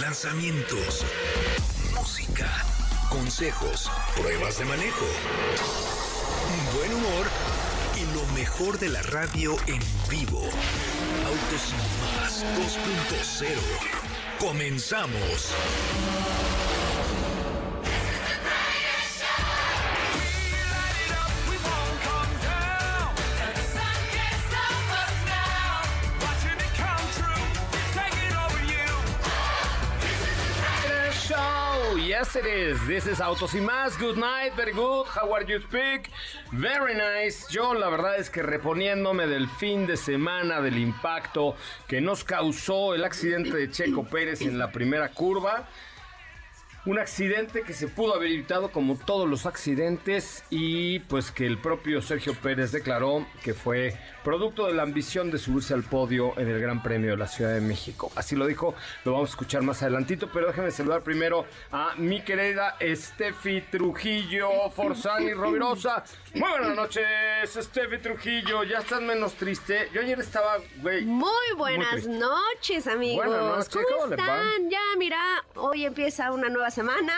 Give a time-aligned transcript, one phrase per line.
[0.00, 1.04] lanzamientos,
[1.94, 2.46] música,
[3.08, 5.06] consejos, pruebas de manejo,
[6.76, 7.26] buen humor
[7.96, 10.42] y lo mejor de la radio en vivo.
[11.26, 13.48] Autos y más 2.0.
[14.38, 15.54] Comenzamos.
[32.18, 32.84] Yes, it is.
[32.88, 33.96] This is Autos y Más.
[33.96, 35.06] Good night, very good.
[35.06, 36.10] How are you speak?
[36.52, 37.46] Very nice.
[37.48, 41.54] Yo la verdad es que reponiéndome del fin de semana del impacto
[41.86, 45.68] que nos causó el accidente de Checo Pérez en la primera curva.
[46.86, 51.58] Un accidente que se pudo haber evitado como todos los accidentes y pues que el
[51.58, 56.48] propio Sergio Pérez declaró que fue producto de la ambición de subirse al podio en
[56.48, 58.12] el Gran Premio de la Ciudad de México.
[58.14, 62.22] Así lo dijo, lo vamos a escuchar más adelantito, pero déjenme saludar primero a mi
[62.22, 66.04] querida Steffi Trujillo, Forzani Rovirosa.
[66.34, 67.04] Muy buenas noches,
[67.54, 69.88] Steffi Trujillo, ya estás menos triste.
[69.92, 71.04] Yo ayer estaba, güey.
[71.04, 73.26] Muy buenas noches, amigos.
[73.26, 74.70] Buenas noches, ¿cómo, están?
[74.70, 75.18] Ya, mira,
[75.54, 77.12] hoy empieza una nueva semana.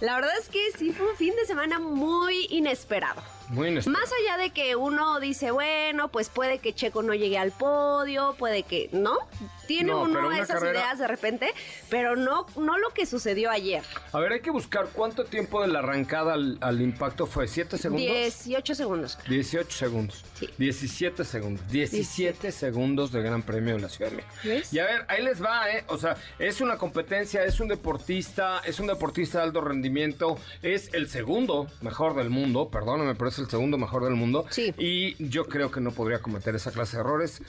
[0.00, 3.22] La verdad es que sí fue un fin de semana muy inesperado.
[3.48, 4.02] Muy inesperado.
[4.02, 8.34] Más allá de que uno dice, bueno, pues puede que Checo no llegue al podio,
[8.38, 9.18] puede que, ¿no?
[9.68, 11.54] Tiene No, uno esas carrera- ideas de repente,
[11.88, 13.84] pero no, no lo que sucedió ayer.
[14.12, 17.44] A ver, hay que buscar cuánto tiempo de la arrancada al, al impacto fue.
[17.46, 18.00] ¿7 segundos?
[18.44, 19.18] 18 segundos.
[19.28, 20.24] 18 segundos.
[20.34, 20.48] Sí.
[20.58, 21.68] 17 segundos.
[21.70, 24.34] 17 segundos de Gran Premio de la Ciudad de México.
[24.42, 24.72] ¿Ves?
[24.72, 25.84] Y a ver, ahí les va, ¿eh?
[25.88, 30.92] O sea, es una competencia, es un deportista, es un deportista de alto rendimiento, es
[30.94, 34.46] el segundo mejor del mundo, perdóname, pero es el segundo mejor del mundo.
[34.50, 34.72] Sí.
[34.78, 37.42] Y yo creo que no podría cometer esa clase de errores.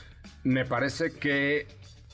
[0.43, 1.67] Me parece que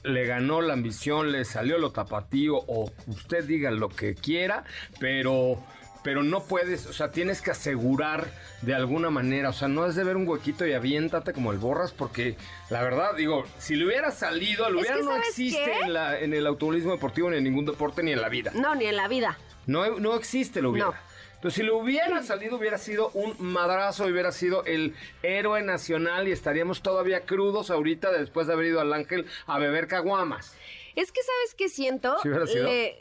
[0.05, 4.63] le ganó la ambición, le salió lo tapatío, o usted diga lo que quiera,
[4.99, 5.61] pero
[6.03, 8.27] pero no puedes, o sea, tienes que asegurar
[8.61, 11.57] de alguna manera, o sea, no es de ver un huequito y aviéntate como el
[11.57, 12.35] borras, porque
[12.69, 15.79] la verdad, digo, si le hubiera salido, Es hubiera no ¿sabes existe qué?
[15.85, 18.51] en, la- en el automovilismo deportivo ni en ningún deporte ni en la vida.
[18.53, 19.39] No, ni en la vida.
[19.65, 20.89] No, no existe lo hubiera.
[20.89, 20.93] No.
[21.35, 26.31] Entonces, si le hubiera salido, hubiera sido un madrazo, hubiera sido el héroe nacional y
[26.31, 30.55] estaríamos todavía crudos ahorita después de haber ido al Ángel a beber caguamas.
[30.95, 32.17] Es que, ¿sabes qué siento?
[32.23, 32.65] ¿Sí hubiera sido?
[32.65, 32.97] Le-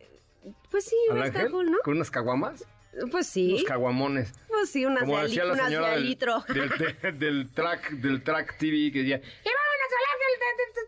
[0.70, 1.50] Pues sí, ¿Al Ángel?
[1.50, 1.78] cool, ¿no?
[1.84, 2.64] ¿Con unas caguamas?
[3.10, 3.52] Pues sí.
[3.54, 4.32] Unos caguamones.
[4.48, 6.44] Pues sí, unas Como de, decía la unas señora de del, litro.
[6.48, 10.34] del, de- del track del track TV que decía ¡Y vámonos al Ángel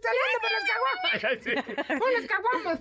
[0.02, 2.00] saliendo por las caguamas!
[2.06, 2.80] ¡Unas caguamas!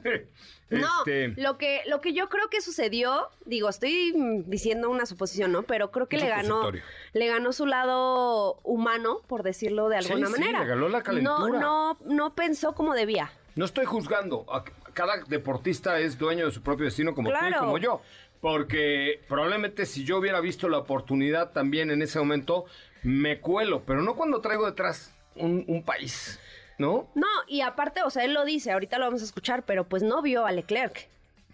[0.70, 4.14] No, Este, lo que, lo que yo creo que sucedió, digo, estoy
[4.48, 5.64] diciendo una suposición, ¿no?
[5.64, 6.72] Pero creo que le ganó,
[7.14, 10.64] le ganó su lado humano, por decirlo de alguna sí, manera.
[10.64, 11.60] ganó la calentura.
[11.60, 13.32] No, no, no pensó como debía.
[13.56, 14.46] No estoy juzgando.
[14.94, 18.02] Cada deportista es dueño de su propio destino, como tú y como yo.
[18.42, 22.66] Porque probablemente si yo hubiera visto la oportunidad también en ese momento,
[23.04, 23.84] me cuelo.
[23.86, 26.40] Pero no cuando traigo detrás un, un país,
[26.78, 27.08] ¿no?
[27.16, 30.04] No, y aparte, o sea, él lo dice, ahorita lo vamos a escuchar, pero pues
[30.04, 31.08] no vio a Leclerc.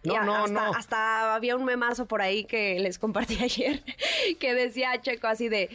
[0.03, 0.73] No, a- no, hasta, no.
[0.73, 3.83] Hasta había un memazo por ahí que les compartí ayer
[4.39, 5.69] que decía Checo así de,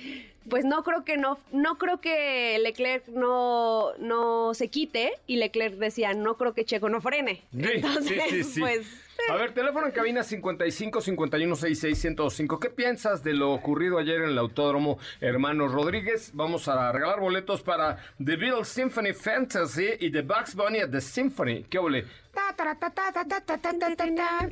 [0.48, 5.75] pues no creo que no, no creo que Leclerc no, no se quite y Leclerc
[5.76, 7.43] decía, no creo que Checo no frene.
[7.52, 8.87] Sí, Entonces, sí, sí, pues
[9.28, 12.60] A ver, teléfono en cabina 55 51 66 105.
[12.60, 16.31] ¿Qué piensas de lo ocurrido ayer en el Autódromo Hermanos Rodríguez?
[16.34, 21.00] Vamos a regalar boletos para The Beatles Symphony Fantasy y The Bugs Bunny at the
[21.00, 21.64] Symphony.
[21.64, 22.04] ¿Qué ole?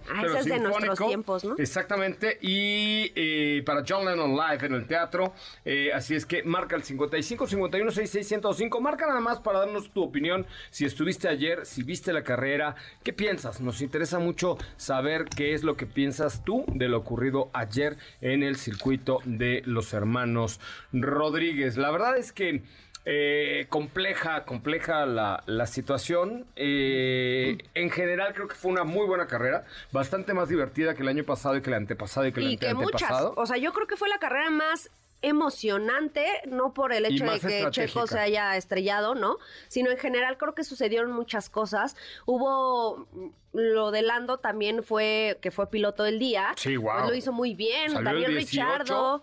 [0.08, 1.54] Ah, Pero ese es de nuestros tiempos, ¿no?
[1.58, 2.38] Exactamente.
[2.40, 5.32] Y eh, para John Lennon Live en el teatro.
[5.64, 8.80] Eh, así es que marca el 55 51 66 105.
[8.80, 10.46] Marca nada más para darnos tu opinión.
[10.70, 13.60] Si estuviste ayer, si viste la carrera, ¿qué piensas?
[13.60, 18.42] Nos interesa mucho saber qué es lo que piensas tú de lo ocurrido ayer en
[18.42, 20.60] el circuito de los hermanos
[20.92, 21.76] Rodríguez.
[21.76, 22.62] La verdad es que
[23.06, 26.46] eh, compleja, compleja la, la situación.
[26.56, 31.08] Eh, en general creo que fue una muy buena carrera, bastante más divertida que el
[31.08, 33.72] año pasado y que el antepasado y que el y que muchas, o sea, yo
[33.72, 34.90] creo que fue la carrera más
[35.24, 39.38] emocionante, no por el hecho de que Checo se haya estrellado, ¿no?
[39.68, 41.96] Sino en general creo que sucedieron muchas cosas.
[42.26, 43.08] Hubo
[43.52, 46.52] lo de Lando también fue que fue piloto del día.
[46.56, 46.92] Sí, wow.
[46.98, 47.94] Pues lo hizo muy bien.
[48.04, 49.22] también Richardo.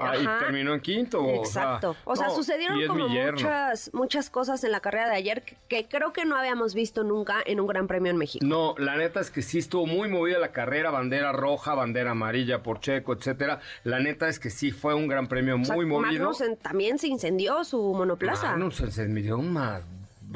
[0.00, 1.26] Ah, y terminó en quinto.
[1.28, 1.96] Exacto.
[2.04, 6.24] O sea, sucedieron como muchas, muchas cosas en la carrera de ayer que, creo que
[6.24, 8.44] no habíamos visto nunca en un Gran Premio en México.
[8.46, 12.62] No, la neta es que sí estuvo muy movida la carrera, bandera roja, bandera amarilla
[12.62, 13.60] por Checo, etcétera.
[13.84, 16.00] La neta es que sí fue un Gran Premio muy movido.
[16.00, 18.50] Magnussen también se incendió su monoplaza.
[18.50, 19.82] Magnussen se incendió más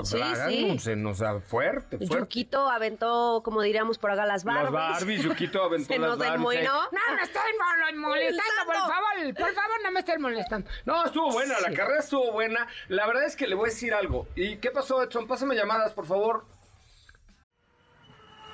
[0.04, 1.04] Sí, sí.
[1.04, 2.18] o sea, fuerte, fuerte.
[2.18, 4.72] Yuquito aventó, como diríamos por acá, las Barbies.
[4.72, 6.64] Las Barbies, Yuquito aventó las Barbies.
[6.64, 7.52] No, no me estoy
[7.96, 10.70] molestando, por favor, por favor, no me estén molestando.
[10.84, 12.66] No, estuvo buena, la carrera estuvo buena.
[12.88, 14.26] La verdad es que le voy a decir algo.
[14.34, 15.26] ¿Y qué pasó, Edson?
[15.26, 16.44] Pásame llamadas, por favor.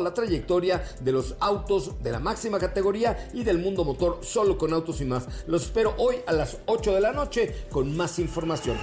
[0.00, 4.72] la trayectoria de los autos de la máxima categoría y del mundo motor solo con
[4.72, 5.46] autos y más.
[5.46, 8.78] Los espero hoy a las 8 de la noche con más información.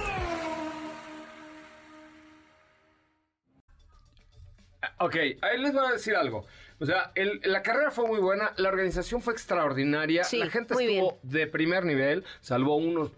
[4.98, 6.46] Ok, ahí les voy a decir algo.
[6.78, 7.12] O sea,
[7.44, 12.24] la carrera fue muy buena, la organización fue extraordinaria, la gente estuvo de primer nivel,
[12.40, 13.10] salvo unos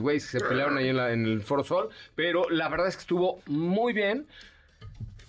[0.00, 3.02] güeyes que se pelearon ahí en, en, el Foro Sol, pero la verdad es que
[3.02, 4.26] estuvo muy bien.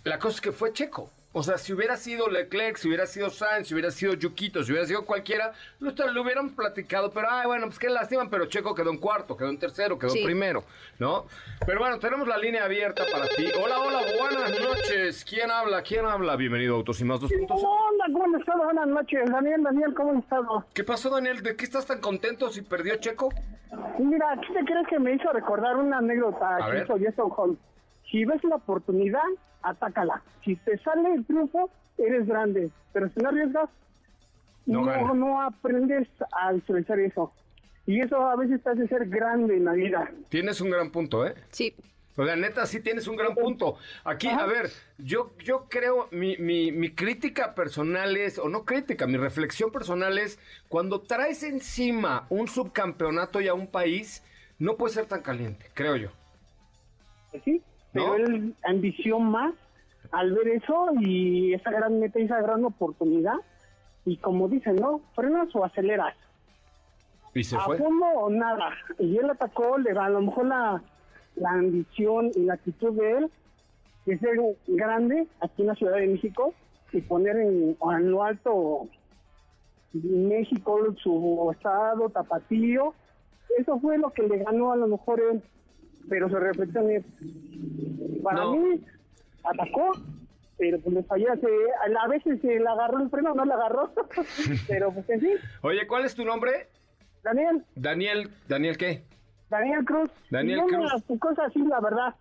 [0.03, 1.11] La cosa es que fue Checo.
[1.39, 4.73] O sea, si hubiera sido Leclerc, si hubiera sido Sainz, si hubiera sido Yuquito, si
[4.73, 8.75] hubiera sido cualquiera, lo, lo hubieran platicado, pero, ay, bueno, pues qué lastiman, pero Checo
[8.75, 10.65] quedó en cuarto, quedó en tercero, quedó primero,
[10.99, 11.27] ¿no?
[11.65, 13.47] Pero bueno, tenemos la línea abierta para ti.
[13.57, 15.23] Hola, hola, buenas noches.
[15.23, 15.81] ¿Quién habla?
[15.81, 16.35] ¿Quién habla?
[16.35, 17.57] Bienvenido a Autos y Más dos puntos.
[17.63, 18.57] Hola, ¿cómo estás?
[18.57, 19.31] Buenas noches.
[19.31, 20.41] Daniel, Daniel, ¿cómo estás?
[20.73, 21.41] ¿Qué pasó, Daniel?
[21.41, 23.29] ¿De qué estás tan contento si perdió Checo?
[23.97, 27.57] Mira, ¿qué te crees que me hizo recordar una anécdota que hizo Jason Hall?
[28.11, 29.23] Si ves la oportunidad,
[29.61, 30.21] atácala.
[30.43, 33.69] Si te sale el triunfo, eres grande, pero si no arriesgas,
[34.65, 37.33] no, no, aprendes a visualizar eso.
[37.85, 40.11] Y eso a veces te hace ser grande en la vida.
[40.29, 41.33] Tienes un gran punto, ¿eh?
[41.49, 41.73] Sí.
[42.15, 43.77] O sea, neta, sí tienes un gran punto.
[44.03, 49.07] Aquí, a ver, yo, yo creo, mi, mi, mi, crítica personal es, o no crítica,
[49.07, 54.21] mi reflexión personal es, cuando traes encima un subcampeonato y a un país,
[54.59, 56.09] no puede ser tan caliente, creo yo.
[57.45, 57.61] Sí,
[57.93, 59.53] pero él ambició más
[60.11, 63.35] al ver eso y esa gran meta y esa gran oportunidad.
[64.05, 65.01] Y como dicen, ¿no?
[65.15, 66.15] Frenas o aceleras.
[67.33, 67.77] ¿Y se a fue?
[67.77, 68.71] fondo o nada.
[68.97, 70.81] Y él atacó, le, a lo mejor la,
[71.35, 73.31] la ambición y la actitud de él
[74.05, 74.37] de ser
[74.67, 76.53] grande aquí en la Ciudad de México
[76.91, 78.87] y poner en, en lo alto
[79.93, 82.93] México, su estado, Tapatío.
[83.57, 85.43] Eso fue lo que le ganó a lo mejor él.
[86.09, 86.85] Pero se reflexión
[88.23, 88.81] para mí,
[89.43, 89.91] atacó,
[90.57, 91.27] pero pues le falló.
[91.31, 93.91] a veces se le agarró el freno, no le agarró,
[94.67, 95.21] pero pues en
[95.61, 96.67] Oye, ¿cuál es tu nombre?
[97.23, 97.63] Daniel.
[97.75, 99.03] Daniel, ¿Daniel qué?
[99.49, 100.09] Daniel Cruz.
[100.29, 101.03] Daniel Cruz.
[101.07, 102.15] Una cosa así, la verdad.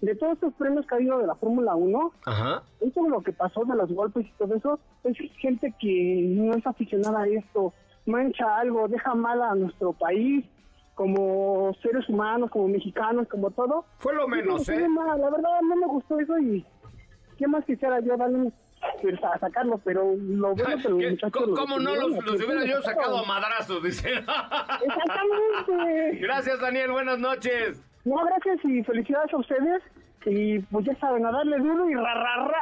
[0.00, 2.62] De todos estos premios que ha habido de la Fórmula 1, Ajá.
[2.80, 6.66] eso lo que pasó de los golpes y todo eso, es gente que no es
[6.66, 7.72] aficionada a esto,
[8.04, 10.44] mancha algo, deja mal a nuestro país,
[10.96, 13.84] como seres humanos, como mexicanos, como todo.
[13.98, 14.88] Fue lo menos, ¿eh?
[14.88, 16.64] la verdad no me gustó eso y
[17.36, 18.50] qué más quisiera yo darle
[19.02, 21.50] pues, a sacarlo, pero lo bueno que los muchachos...
[21.54, 23.82] ¿Cómo, no los, los hubiera yo sacado a madrazos?
[23.82, 24.08] Dice.
[24.08, 26.16] Exactamente.
[26.18, 26.92] Gracias, Daniel.
[26.92, 27.84] Buenas noches.
[28.06, 29.82] No, gracias y felicidades a ustedes.
[30.24, 32.58] Y pues ya saben, a darle duro y ra, ra, ra.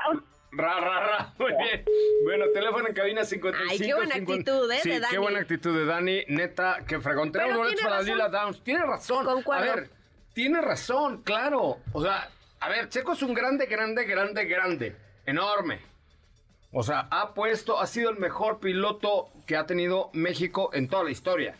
[0.57, 1.35] Ra, ra, ra.
[1.39, 1.85] Muy bien.
[2.25, 3.73] Bueno, teléfono en cabina 55.
[3.73, 4.79] Ay, qué buena actitud, ¿eh?
[4.83, 5.13] Sí, de Dani.
[5.13, 6.25] qué buena actitud de Dani.
[6.29, 7.33] Neta, que fregón.
[7.33, 8.63] Tenemos boletos para Lila Downs.
[8.63, 9.27] Tiene razón.
[9.53, 9.91] A ver,
[10.33, 11.79] tiene razón, claro.
[11.93, 12.31] O sea,
[12.61, 14.97] a ver, Checo es un grande, grande, grande, grande.
[15.27, 15.81] Enorme.
[16.73, 21.05] O sea, ha puesto, ha sido el mejor piloto que ha tenido México en toda
[21.05, 21.57] la historia.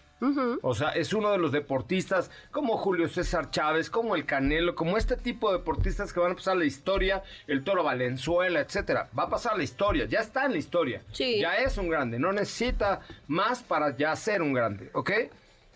[0.63, 4.97] O sea, es uno de los deportistas como Julio César Chávez, como el Canelo, como
[4.97, 9.09] este tipo de deportistas que van a pasar a la historia, el Toro Valenzuela, etcétera.
[9.19, 11.03] Va a pasar a la historia, ya está en la historia.
[11.13, 11.41] Sí.
[11.41, 15.11] Ya es un grande, no necesita más para ya ser un grande, ¿ok?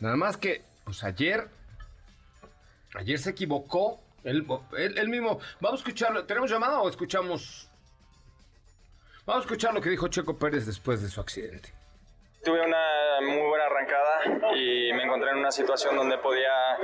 [0.00, 1.48] Nada más que, pues ayer,
[2.94, 4.00] ayer se equivocó.
[4.24, 5.38] Él, él- él mismo.
[5.60, 6.24] Vamos a escucharlo.
[6.24, 7.68] ¿Tenemos llamada o escuchamos?
[9.24, 11.72] Vamos a escuchar lo que dijo Checo Pérez después de su accidente.
[12.48, 16.78] Tuve una muy buena arrancada y me encontré en una situación donde podía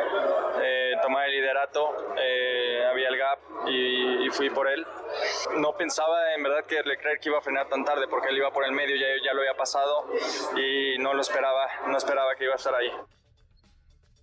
[0.63, 4.85] eh, tomar el liderato, eh, había el gap y, y fui por él.
[5.57, 8.67] No pensaba en verdad que Leclerc iba a frenar tan tarde porque él iba por
[8.67, 10.07] el medio, ya, ya lo había pasado
[10.55, 12.91] y no lo esperaba, no esperaba que iba a estar ahí.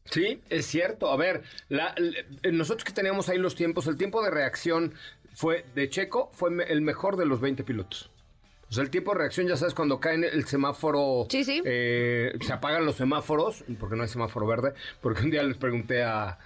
[0.05, 1.12] Sí, es cierto.
[1.12, 4.93] A ver, la- l- nosotros que teníamos ahí los tiempos, el tiempo de reacción
[5.33, 8.11] fue de Checo, fue el mejor de los 20 pilotos.
[8.71, 11.61] O sea, el tiempo de reacción, ya sabes, cuando cae en el semáforo, Sí, sí.
[11.65, 16.03] eh, se apagan los semáforos, porque no hay semáforo verde, porque un día les pregunté
[16.03, 16.39] a,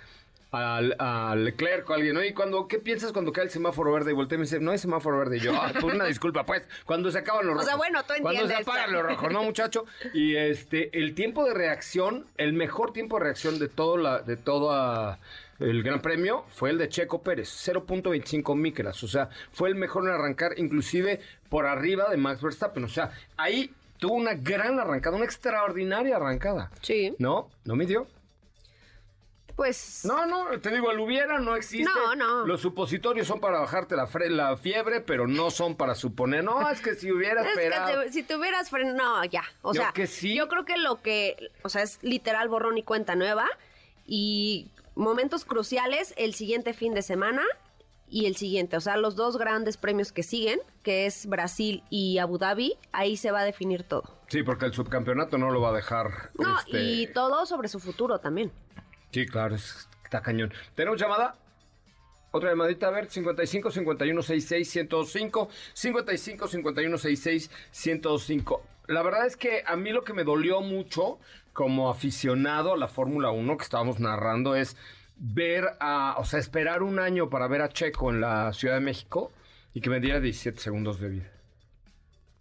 [0.52, 4.10] a, a Leclerc o a alguien, oye, cuando, ¿qué piensas cuando cae el semáforo verde?
[4.10, 5.38] Y volteé y me dice, no hay semáforo verde.
[5.38, 7.68] Y yo, ah, pues una disculpa, pues, cuando se acaban los O rojos.
[7.68, 8.68] sea, bueno, tú Cuando se entiendes.
[8.68, 9.86] apagan los rojos, ¿no, muchacho?
[10.16, 14.36] Y este, el tiempo de reacción, el mejor tiempo de reacción de todo la, de
[14.38, 15.20] todo ah,
[15.60, 19.04] el Gran Premio fue el de Checo Pérez, 0.25 micras.
[19.04, 21.20] O sea, fue el mejor en arrancar, inclusive
[21.50, 22.84] por arriba de Max Verstappen.
[22.84, 26.72] O sea, ahí tuvo una gran arrancada, una extraordinaria arrancada.
[26.82, 27.16] Sí.
[27.20, 27.50] ¿No?
[27.64, 28.08] ¿No midió?
[29.56, 30.02] Pues.
[30.04, 31.86] No, no, te digo, el hubiera no existe.
[31.90, 32.46] No, no.
[32.46, 36.44] Los supositorios son para bajarte la, fre- la fiebre, pero no son para suponer.
[36.44, 38.04] No, es que si hubiera Es que esperado.
[38.12, 39.44] si te hubieras frenado, no, ya.
[39.62, 40.36] O Yo sea, que sí.
[40.36, 43.48] yo creo que lo que, o sea, es literal borrón y cuenta nueva
[44.06, 47.44] y momentos cruciales el siguiente fin de semana
[48.08, 52.20] y el siguiente, o sea, los dos grandes premios que siguen, que es Brasil y
[52.20, 54.04] Abu Dhabi, ahí se va a definir todo.
[54.28, 56.30] Sí, porque el subcampeonato no lo va a dejar.
[56.38, 58.52] No, este, y todo sobre su futuro también.
[59.12, 60.54] Sí, claro, es- está cañón.
[60.76, 61.36] ¿Tenemos llamada?
[62.32, 68.62] Otra llamadita, a ver, 55 51 66 105 55 51 66 105.
[68.88, 71.20] La verdad es que a mí lo que me dolió mucho
[71.54, 74.78] como aficionado a la Fórmula 1 que estábamos narrando es
[75.18, 78.82] ver a, o sea, esperar un año para ver a Checo en la Ciudad de
[78.82, 79.32] México
[79.74, 81.32] y que me diera 17 segundos de vida.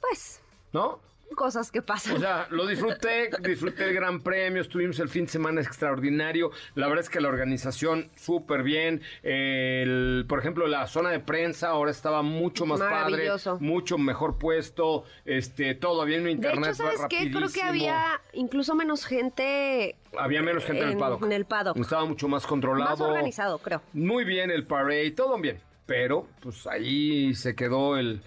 [0.01, 1.01] Pues, ¿No?
[1.35, 2.17] Cosas que pasan.
[2.17, 6.51] O sea, lo disfruté, disfruté el Gran Premio, estuvimos el fin de semana extraordinario.
[6.75, 9.03] La verdad es que la organización súper bien.
[9.23, 13.59] El, por ejemplo, la zona de prensa ahora estaba mucho más padre, Maravilloso.
[13.61, 15.05] mucho mejor puesto.
[15.25, 16.75] Este, todo bien en de internet.
[16.75, 17.31] hecho, ¿sabes qué?
[17.31, 21.25] Creo que había incluso menos gente Había menos gente en, el paddock.
[21.25, 21.77] en el paddock.
[21.77, 22.91] Estaba mucho más controlado.
[22.91, 23.83] más organizado, creo.
[23.93, 25.61] Muy bien el parade, todo bien.
[25.87, 28.23] Pero, pues ahí se quedó el,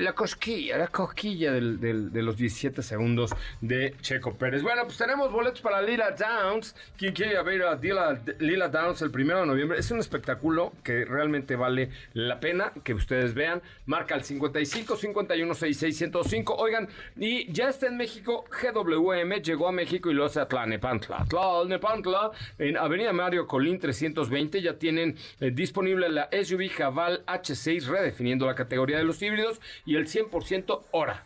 [0.00, 1.80] la cosquilla, la cosquilla del-
[2.12, 4.62] de los 17 segundos de Checo Pérez.
[4.62, 6.74] Bueno, pues tenemos boletos para Lila Downs.
[6.96, 9.78] ¿Quién quiere ver a Lila, Lila Downs el primero de noviembre?
[9.78, 13.60] Es un espectáculo que realmente vale la pena que ustedes vean.
[13.86, 16.54] Marca el 55 51 66 105.
[16.56, 20.48] Oigan, y ya está en México GWM, llegó a México y lo hace a.
[21.28, 28.46] Tlalnepantla, en Avenida Mario Colín 320, ya tienen eh, disponible la SUV Javal H6, redefiniendo
[28.46, 31.24] la categoría de los híbridos y el 100% hora.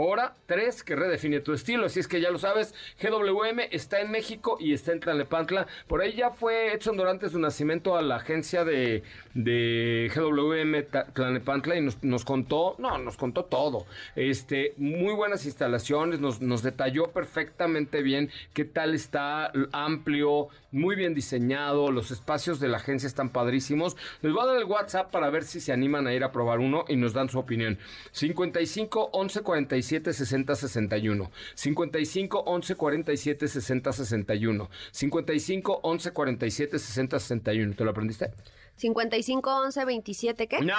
[0.00, 4.12] Hora 3 que redefine tu estilo, así es que ya lo sabes, GWM está en
[4.12, 5.66] México y está en Tlalnepantla.
[5.88, 9.02] Por ahí ya fue Edson Dorantes su nacimiento a la agencia de,
[9.34, 13.86] de GWM Tlalnepantla y nos, contó, no, nos contó todo.
[14.14, 21.90] Este, muy buenas instalaciones, nos, detalló perfectamente bien qué tal está amplio, muy bien diseñado,
[21.90, 23.96] los espacios de la agencia están padrísimos.
[24.22, 26.60] Les voy a dar el WhatsApp para ver si se animan a ir a probar
[26.60, 27.78] uno y nos dan su opinión.
[28.12, 29.42] 55 11
[29.88, 31.30] 47 60 61.
[31.54, 34.70] 55 11 47 60 61.
[34.92, 37.74] 55 11 47 60 61.
[37.74, 38.30] ¿Te lo aprendiste?
[38.76, 40.60] 55 11 27, ¿qué?
[40.60, 40.74] No,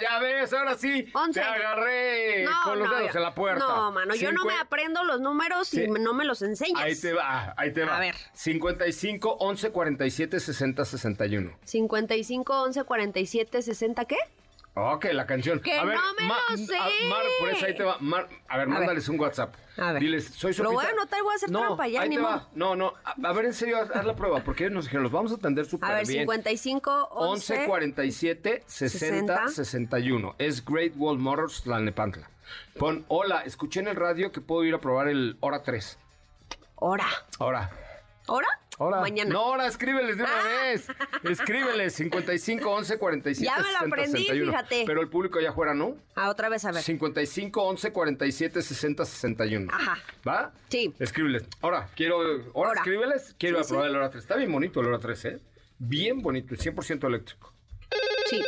[0.00, 1.06] ya ves, ahora sí.
[1.12, 1.40] 11.
[1.40, 3.66] Te agarré con los dedos yo- en la puerta.
[3.66, 5.82] No, mano, yo no me aprendo los números Sí.
[5.82, 6.84] y no me los enseñas.
[6.84, 7.96] Ahí te va, ahí te va.
[7.96, 8.14] A ver.
[8.34, 11.50] 55 11 47 60 61.
[11.64, 14.16] 55 11 47 60, ¿qué?
[14.76, 15.60] Ok, la canción.
[15.60, 16.76] Que no me lo sé.
[16.76, 17.96] a- Mar, por eso ahí te va.
[18.00, 19.54] Mar, a ver, A mándales un WhatsApp.
[19.76, 20.02] A ver.
[20.02, 20.92] Diles, soy Lo voy a Sopita.
[21.00, 22.48] anotar y voy a hacer no, trampa, ya, ahí ni te va.
[22.54, 22.94] No, no.
[23.04, 25.30] A, a ver, en serio, haz, haz la prueba, porque ellos nos dijeron, los vamos
[25.30, 26.22] a atender súper A ver, bien.
[26.22, 27.54] 55 11.
[27.54, 29.48] 11 47 60 60.
[29.48, 30.34] 61.
[30.38, 32.28] Es Great Wall Motors Tlalnepantla.
[32.76, 35.98] Pon, hola, escuché en el radio que puedo ir a probar el Hora 3.
[36.76, 37.06] Hora.
[37.38, 37.70] Ahora.
[38.26, 38.48] ¿Hora?
[38.78, 39.30] Ahora, Mañana.
[39.32, 40.62] no, ahora escríbeles de una Ah.
[40.64, 40.88] vez.
[41.24, 44.50] Escríbeles 55 11 47 Ya me lo 60 aprendí, 61.
[44.50, 44.82] fíjate.
[44.86, 45.96] Pero el público allá afuera, ¿no?
[46.16, 46.82] Ah, otra vez, a ver.
[46.82, 49.70] 55 11 47 60 61.
[49.72, 49.98] Ajá.
[50.26, 50.52] ¿Va?
[50.70, 50.92] Sí.
[50.98, 51.44] Escríbeles.
[51.62, 52.16] Ahora, quiero.
[52.20, 52.72] Ahora, Ahora.
[52.80, 53.34] escríbeles.
[53.38, 53.90] Quiero Sí, probar sí.
[53.90, 54.22] el hora 3.
[54.24, 55.38] Está bien bonito el hora 3, ¿eh?
[55.78, 57.52] Bien bonito, 100% eléctrico.
[58.26, 58.42] Sí.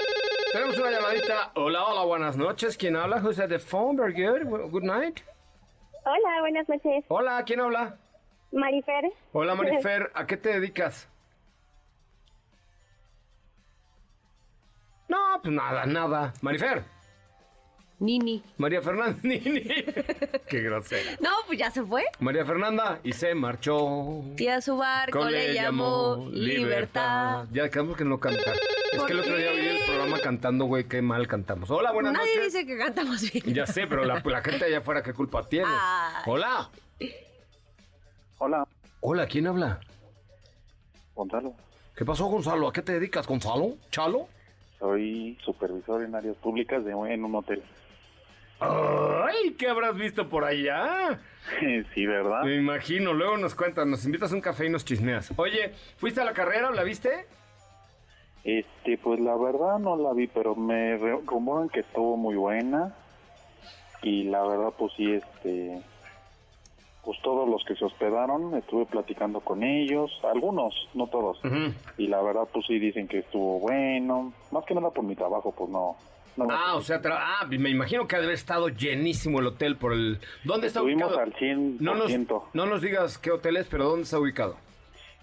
[0.52, 1.52] Tenemos una llamadita.
[1.54, 2.76] Hola, hola, buenas noches.
[2.76, 3.18] ¿Quién habla?
[3.23, 3.97] Who's at the phone?
[3.97, 4.71] Very good.
[4.71, 5.21] Good night.
[6.04, 7.04] Hola, buenas noches.
[7.09, 7.99] Hola, ¿quién habla?
[8.53, 9.05] Marifer.
[9.33, 10.11] Hola, Marifer.
[10.15, 11.09] ¿A qué te dedicas?
[15.09, 16.35] No, pues nada, nada.
[16.43, 16.85] Marifer.
[17.99, 18.43] Nini.
[18.59, 19.19] María Fernanda.
[19.23, 19.62] Nini.
[20.49, 21.12] Qué grosera.
[21.21, 22.05] No, pues ya se fue.
[22.19, 24.23] María Fernanda y se marchó.
[24.37, 27.47] Y a su barco le llamó Libertad.
[27.53, 28.55] Ya quedamos que no cantar.
[28.93, 31.71] Es ¿Por que el otro día vi el programa cantando, güey, qué mal cantamos.
[31.71, 32.53] Hola, buenas Nadie noches.
[32.53, 33.55] dice que cantamos bien.
[33.55, 35.67] Ya sé, pero la, la gente allá afuera, ¿qué culpa tiene?
[35.69, 36.23] Ay.
[36.26, 36.69] Hola.
[39.00, 39.81] Hola, ¿quién habla?
[41.15, 41.55] Gonzalo.
[41.97, 42.69] ¿Qué pasó, Gonzalo?
[42.69, 43.76] ¿A qué te dedicas, Gonzalo?
[43.91, 44.29] ¿Chalo?
[44.79, 47.62] Soy supervisor en áreas públicas de, en un hotel.
[48.61, 49.55] ¡Ay!
[49.59, 51.21] ¿Qué habrás visto por allá?
[51.95, 52.43] sí, ¿verdad?
[52.43, 55.33] Me imagino, luego nos cuentas, nos invitas a un café y nos chismeas.
[55.37, 57.26] Oye, ¿fuiste a la carrera o la viste?
[58.45, 62.95] Este, pues la verdad no la vi, pero me rumoran que estuvo muy buena.
[64.03, 65.83] Y la verdad, pues sí, este.
[67.07, 71.41] Pues todos los que se hospedaron, estuve platicando con ellos, algunos, no todos.
[71.97, 74.33] Y la verdad, pues sí dicen que estuvo bueno.
[74.51, 75.95] Más que nada por mi trabajo, pues no.
[76.37, 79.77] no Ah, o sea, ah, me imagino que ha de haber estado llenísimo el hotel
[79.77, 80.19] por el...
[80.43, 81.21] ¿Dónde está Estuvimos ubicado?
[81.23, 81.77] al 100%.
[81.79, 82.11] No nos,
[82.55, 84.57] no nos digas qué hotel es, pero ¿dónde está ubicado?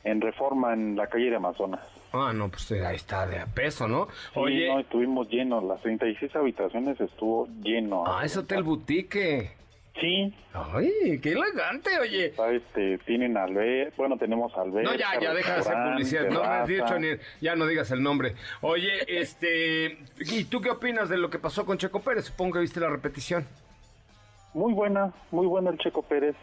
[0.06, 1.86] En Reforma, en la calle de Amazonas.
[2.14, 4.08] Ah, no, pues eh, ahí está de a peso, ¿no?
[4.34, 8.06] Sí, Oye, no, estuvimos llenos, las 36 habitaciones estuvo lleno.
[8.08, 9.52] ah, es hotel boutique.
[10.00, 12.34] Sí, Ay, qué elegante, oye.
[12.52, 16.30] este, tienen alber, bueno, tenemos alberca, No, ya, ya, deja de hacer publicidad.
[16.30, 17.08] No me has dicho ni...
[17.42, 18.34] Ya no digas el nombre.
[18.62, 20.00] Oye, este...
[20.20, 22.26] ¿Y tú qué opinas de lo que pasó con Checo Pérez?
[22.26, 23.46] Supongo que viste la repetición.
[24.56, 26.36] Muy buena, muy buena el Checo Pérez.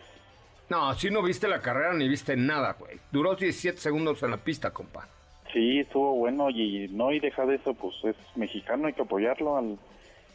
[0.69, 2.99] No, si no viste la carrera ni viste nada, güey.
[3.11, 5.09] Duró 17 segundos en la pista, compa.
[5.52, 9.57] Sí, estuvo bueno y no, y deja de eso, pues es mexicano, hay que apoyarlo
[9.57, 9.76] al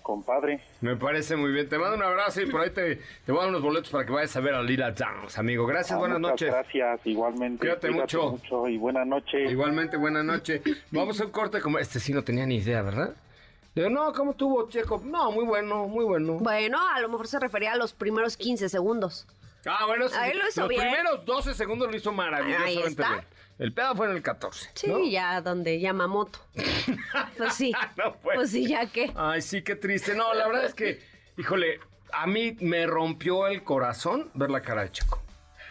[0.05, 0.59] compadre.
[0.81, 1.67] Me parece muy bien.
[1.67, 4.05] Te mando un abrazo y por ahí te, te voy a dar unos boletos para
[4.05, 5.65] que vayas a ver a Lila Downs, amigo.
[5.65, 6.51] Gracias, Ah, buenas noches.
[6.51, 7.57] Gracias, igualmente.
[7.59, 8.37] Cuídate mucho.
[8.69, 9.51] y buenas noches.
[9.51, 10.61] Igualmente, buenas noches.
[10.91, 11.79] Vamos a un corte como...
[11.79, 13.15] Este sí no tenía ni idea, ¿verdad?
[13.73, 15.01] Le digo, no, ¿cómo tuvo Checo?
[15.03, 16.33] No, muy bueno, muy bueno.
[16.39, 19.27] Bueno, a lo mejor se refería a los primeros 15 segundos.
[19.65, 20.15] Ah, bueno, sí.
[20.19, 20.81] Ahí lo hizo Los bien.
[20.81, 23.09] primeros 12 segundos lo hizo maravillosamente Ahí está.
[23.09, 23.25] bien.
[23.57, 24.69] El pedo fue en el 14.
[24.73, 25.05] Sí, ¿no?
[25.05, 26.39] ya donde Yamamoto.
[27.37, 27.71] pues sí.
[27.97, 28.35] No, pues.
[28.35, 29.11] Pues sí, ya que.
[29.15, 30.13] Ay, sí, qué triste.
[30.15, 31.01] No, la verdad es que,
[31.37, 31.79] híjole,
[32.11, 35.21] a mí me rompió el corazón ver la cara de Checo.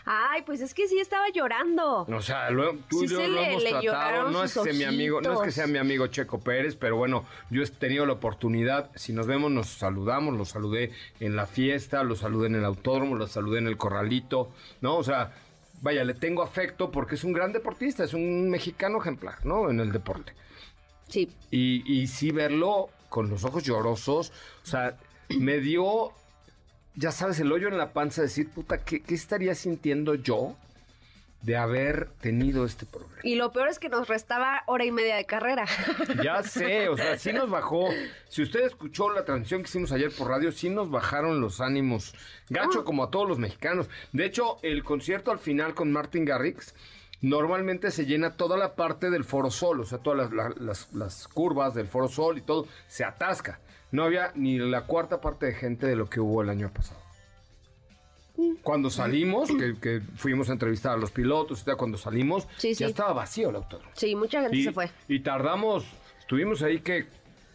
[0.07, 2.03] Ay, pues es que sí estaba llorando.
[2.03, 4.31] O sea, lo- tú Sí y yo lo le- hemos le tratado.
[4.31, 6.97] No es, que sea mi amigo, no es que sea mi amigo Checo Pérez, pero
[6.97, 8.91] bueno, yo he tenido la oportunidad.
[8.97, 10.37] Si nos vemos, nos saludamos.
[10.37, 14.51] Lo saludé en la fiesta, lo saludé en el autódromo, lo saludé en el corralito.
[14.83, 14.97] ¿No?
[14.97, 15.33] O sea,
[15.85, 19.71] vaya, le tengo afecto porque es un gran deportista, es un mexicano ejemplar, ¿no?
[19.71, 20.33] En el deporte.
[21.09, 21.31] Sí.
[21.51, 26.13] Y, y sí verlo con los ojos llorosos, o sea, me dio,
[26.97, 30.57] ya sabes, el hoyo en la panza, decir, puta, ¿qué, qué estaría sintiendo yo
[31.45, 33.15] de haber tenido este problema?
[33.23, 35.67] Y lo peor es que nos restaba hora y media de carrera.
[36.23, 37.89] Ya sé, o sea, sí nos bajó.
[38.29, 42.15] Si usted escuchó la transmisión que hicimos ayer por radio, sí nos bajaron los ánimos.
[42.49, 43.89] Gacho, como a todos los mexicanos.
[44.13, 46.75] De hecho, el concierto al final con Martin Garrix
[47.21, 50.93] normalmente se llena toda la parte del Foro Sol, o sea, todas las, la- las-
[50.93, 53.61] las curvas del Foro Sol y todo, se atasca.
[53.93, 57.01] No había ni la cuarta parte de gente de lo que hubo el año pasado.
[58.63, 62.85] Cuando salimos, que, que fuimos a entrevistar a los pilotos, cuando salimos, Sí, ya sí.
[62.85, 63.91] estaba vacío el autódromo.
[63.95, 64.91] Sí, mucha gente Y, se fue.
[65.09, 65.85] y tardamos,
[66.19, 67.07] estuvimos ahí que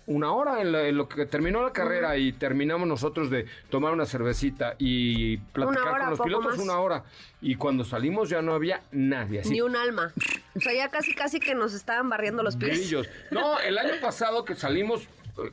[0.08, 3.94] una hora en, la- en lo que terminó la carrera y terminamos nosotros de tomar
[3.94, 6.60] una cervecita y platicar hora, con los pilotos más.
[6.60, 7.04] una hora.
[7.42, 9.42] Y cuando salimos ya no había nadie.
[9.42, 10.12] Así, Ni un alma.
[10.56, 12.80] O sea, ya casi, casi que nos estaban barriendo los pies.
[12.80, 13.08] grillos.
[13.32, 15.08] No, el año pasado que salimos,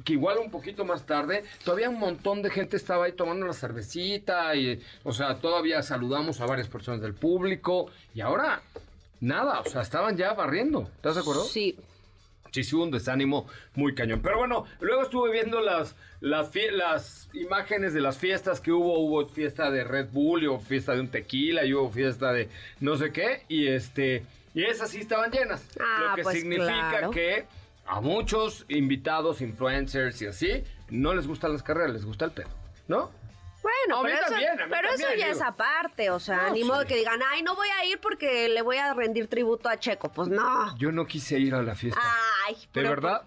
[0.04, 3.52] que igual un poquito más tarde, todavía un montón de gente estaba ahí tomando la
[3.52, 8.62] cervecita y, o sea, todavía saludamos a varias personas del público y ahora
[9.20, 10.90] nada, o sea, estaban ya barriendo.
[10.96, 11.44] ¿Estás de acuerdo?
[11.44, 11.76] Sí.
[12.52, 14.20] Sí, sí, hubo un desánimo muy cañón.
[14.22, 18.98] Pero bueno, luego estuve viendo las, las, imágenes de las fiestas que hubo.
[18.98, 22.48] Hubo fiesta de Red Bull, y hubo fiesta de un tequila, y hubo fiesta de
[22.80, 23.42] no sé qué.
[23.48, 24.24] Y este
[24.56, 25.62] y esas sí estaban llenas.
[25.78, 27.10] Ah, lo que pues significa claro.
[27.10, 27.44] que
[27.86, 32.48] a muchos invitados, influencers y así, no les gustan las carreras, les gusta el pedo,
[32.88, 33.10] ¿no?
[33.62, 35.28] Bueno, A mí pero, eso, también, pero eso ya digo.
[35.28, 36.64] es aparte, o sea, No, ni sí.
[36.64, 39.76] modo que digan, ay, no voy a ir porque le voy a rendir tributo a
[39.78, 40.08] Checo.
[40.12, 40.76] Pues no.
[40.78, 42.00] Yo no quise ir a la fiesta.
[42.46, 43.22] Ay, ¿De pero- verdad?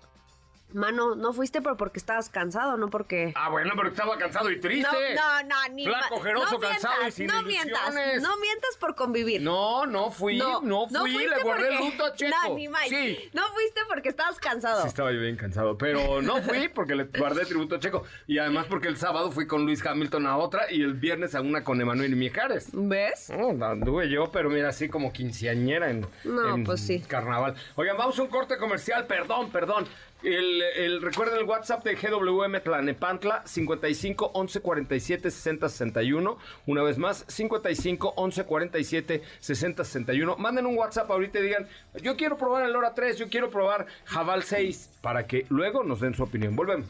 [0.74, 3.34] Mano, no fuiste pero porque estabas cansado, no porque...
[3.36, 5.16] Ah, bueno, pero estaba cansado y triste.
[5.16, 8.78] No, no, no, ni Flaco, ojeroso, no cansado y mientas, sin no mientas, no mientas
[8.80, 9.42] por convivir.
[9.42, 12.36] No, no fui, no, fui, fuiste le guardé el porque- luto a Checo.
[12.48, 12.88] No, ni más.
[12.88, 13.30] Sí.
[13.34, 14.82] No fuiste porque estabas cansado.
[14.84, 18.04] Sí, estaba yo bien cansado, pero no fui porque le guardé tributo a Checo.
[18.28, 21.42] Y además porque el sábado fui con Luis Hamilton a otra y el viernes a
[21.42, 22.70] una con Emanuel Mijares.
[22.74, 23.32] ¿Ves?
[23.32, 27.00] No, anduve yo, pero mira, así como quinceañera en, No, en pues sí.
[27.02, 27.56] carnaval.
[27.76, 29.88] Oigan, vamos a un corte comercial, perdón, perdón.
[30.22, 36.38] El, el, recuerden el WhatsApp de GWM Tlanepantla, 55 11 47 60 61.
[36.66, 40.36] Una vez más, 55 11 47 60 61.
[40.38, 41.68] Manden un WhatsApp ahorita y digan,
[42.02, 46.02] yo quiero probar el Lora 3, yo quiero probar Jabal 6, para que luego nos
[46.02, 46.56] den su opinión.
[46.56, 46.88] Volvemos.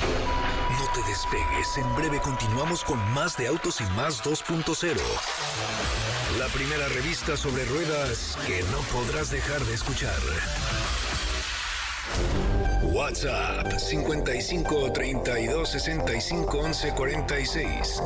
[0.00, 4.96] No te despegues, en breve continuamos con más de Autos y Más 2.0.
[6.38, 10.16] La primera revista sobre ruedas que no podrás dejar de escuchar.
[12.82, 18.02] WhatsApp 55 32 65 11 46.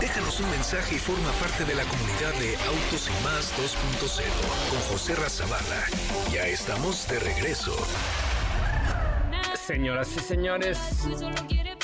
[0.00, 4.24] Déjanos un mensaje y forma parte de la comunidad de Autos y Más 2.0
[4.70, 5.86] con José Razabala.
[6.32, 7.74] Ya estamos de regreso.
[9.54, 10.78] Señoras y señores,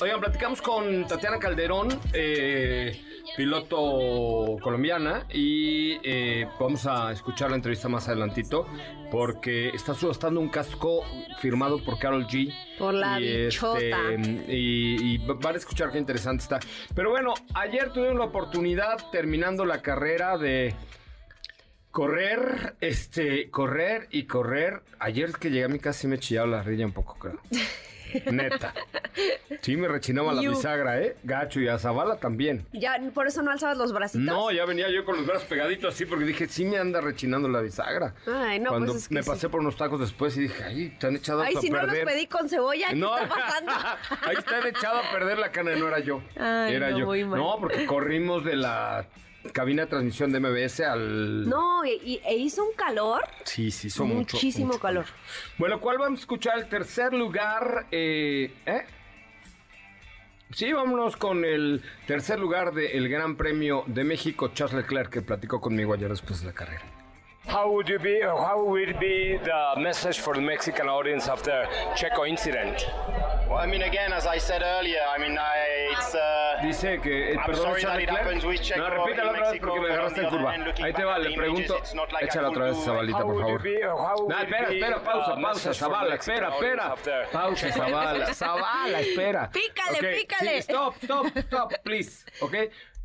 [0.00, 3.00] oigan, platicamos con Tatiana Calderón, eh,
[3.38, 8.66] piloto colombiana, y eh, vamos a escuchar la entrevista más adelantito,
[9.12, 11.04] porque está subastando un casco
[11.40, 12.52] firmado por Carol G.
[12.76, 13.78] Por la y, bichota.
[14.48, 16.58] y, y van a escuchar qué interesante está.
[16.96, 20.74] Pero bueno, ayer tuvimos la oportunidad, terminando la carrera, de
[21.92, 24.82] correr, este, correr y correr.
[24.98, 27.38] Ayer que llegué a mi casa sí me chillaba la rilla un poco, creo.
[28.30, 28.74] Neta.
[29.62, 31.16] Sí me rechinaba la bisagra, ¿eh?
[31.24, 32.66] Gacho y a Zavala también.
[32.72, 34.24] Ya, por eso no alzabas los bracitos.
[34.24, 37.48] No, ya venía yo con los brazos pegaditos así porque dije, sí me anda rechinando
[37.48, 38.14] la bisagra.
[38.26, 39.30] Ay, no, Cuando pues es que me sí.
[39.30, 41.80] pasé por unos tacos después y dije, ay, te han echado Ay, a si no
[41.80, 42.04] perder.
[42.04, 43.72] los pedí con cebolla, ¿qué No, está pasando?
[44.26, 46.22] ahí está echado a perder la cana, no era yo.
[46.36, 47.06] Ay, era no, yo.
[47.06, 47.40] muy mal.
[47.40, 49.06] No, porque corrimos de la
[49.52, 51.48] cabina de transmisión de MBS al.
[51.48, 53.22] No, e hizo un calor.
[53.44, 54.36] Sí, sí, son mucho.
[54.36, 55.06] Muchísimo mucho calor.
[55.58, 56.58] Bueno, ¿cuál vamos a escuchar?
[56.58, 57.86] El tercer lugar.
[57.90, 58.84] Eh, ¿eh?
[60.50, 65.60] Sí, vámonos con el tercer lugar del Gran Premio de México, Charles Leclerc, que platicó
[65.60, 66.97] conmigo ayer después de la carrera.
[67.48, 71.42] How would you be, or how will be the message for the Mexican audience of
[71.42, 71.64] the
[71.96, 72.86] Checo incident?
[73.48, 76.14] Well, I mean, again, as I said earlier, I mean, I, it's.
[76.14, 78.78] Uh, Dice que, eh, I'm perdón, sorry that Charles it happens with Leclerc.
[78.78, 80.40] Checo No, repítalo in otra vez Mexico, porque me but on agarraste the en curva.
[80.42, 81.72] other hand, looking Ahí te back va, at le the pregunto.
[81.72, 83.68] images, it's not like I Échala otra could vez, do- Zabalita, how por would favor.
[83.68, 86.10] you be, or how No, would espera, be, espera, pausa, uh, pausa, message for Zavala,
[86.10, 86.84] Mexican espera, espera.
[86.84, 88.36] audience of the Pausa, Checo Zavala, incident?
[88.36, 89.50] Zavala, espera.
[89.58, 90.50] Pícale, Ok, pícale.
[90.52, 92.54] sí, stop, stop, stop, please, ¿ok?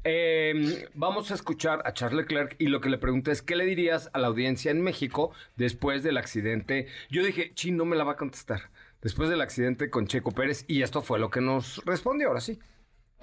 [0.06, 3.66] Eh, vamos a escuchar a Charles Leclerc y lo que le pregunté es, ¿qué le
[3.66, 6.88] dirías a la audiencia en México después del accidente?
[7.10, 8.70] Yo dije, Chin, no me la va a contestar.
[9.02, 12.60] Después del accidente con Checo Pérez y esto fue lo que nos respondió, ahora sí.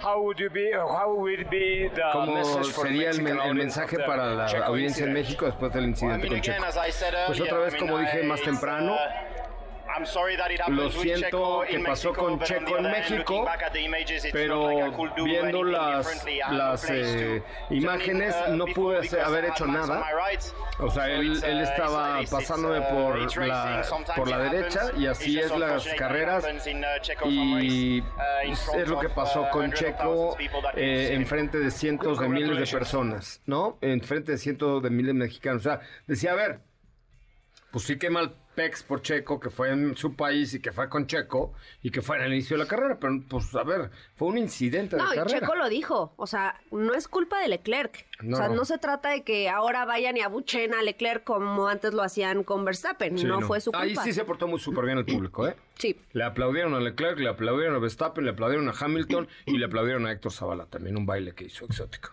[0.02, 3.26] How would you be, or how will be the ¿Cómo message for the sería el,
[3.26, 5.12] el mensaje para la audiencia en?
[5.12, 6.64] México después del incidente con Checo?
[7.26, 8.96] Pues otra vez, como dije más temprano,
[10.68, 13.48] lo siento que pasó Mexico, con Checo the en México,
[14.32, 14.92] pero
[15.24, 20.04] viendo las, las eh, imágenes uh, no pude haber hecho nada.
[20.78, 23.82] O sea, él, él uh, estaba pasándome uh, por la,
[24.16, 26.44] por la derecha y así es las carreras.
[26.44, 30.36] uh, Y uh, es lo que pasó uh, con Checo
[30.74, 31.26] eh, see en him.
[31.26, 33.78] frente de cientos de miles de personas, ¿no?
[33.80, 35.60] En frente de cientos de miles de mexicanos.
[35.66, 36.60] O sea, decía, a ver,
[37.70, 40.86] pues sí que mal Pex por Checo, que fue en su país y que fue
[40.90, 43.90] con Checo y que fue en el inicio de la carrera, pero pues a ver,
[44.16, 45.40] fue un incidente de No, y carrera.
[45.40, 46.12] Checo lo dijo.
[46.16, 48.06] O sea, no es culpa de Leclerc.
[48.20, 48.36] No.
[48.36, 51.94] O sea, no se trata de que ahora vayan y abuchen a Leclerc como antes
[51.94, 53.16] lo hacían con Verstappen.
[53.16, 53.82] Sí, no, fue su culpa.
[53.82, 55.56] Ahí sí se portó muy súper bien el público, ¿eh?
[55.78, 55.98] Sí.
[56.12, 60.04] Le aplaudieron a Leclerc, le aplaudieron a Verstappen, le aplaudieron a Hamilton y le aplaudieron
[60.04, 62.10] a Héctor Zavala, también un baile que hizo exótico.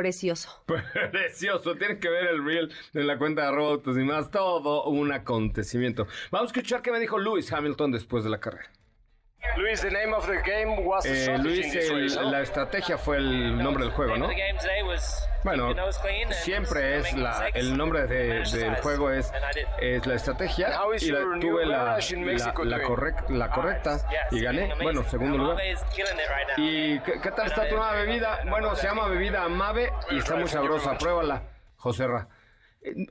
[0.00, 0.48] Precioso.
[1.12, 5.12] Precioso, tienen que ver el reel de la cuenta de arroba y más, todo un
[5.12, 6.06] acontecimiento.
[6.30, 8.70] Vamos a escuchar qué me dijo Lewis Hamilton después de la carrera.
[9.60, 13.58] Luis, the name of the game was the Eh, Luis, el- la estrategia fue el
[13.58, 14.28] nombre del juego, ¿no?
[15.42, 15.74] Bueno,
[16.32, 19.32] siempre es la, el nombre de- del juego es,
[19.80, 20.68] es la estrategia
[21.00, 22.00] y la- tuve la, la,
[22.64, 22.88] la doing?
[22.88, 23.98] correc- la correcta
[24.30, 25.58] y gané, bueno, segundo lugar.
[26.56, 28.40] ¿Y qué, qué tal está tu nueva bebida?
[28.48, 31.42] Bueno, se llama bebida Amave y está muy sabrosa, pruébala,
[31.76, 32.28] Joserra.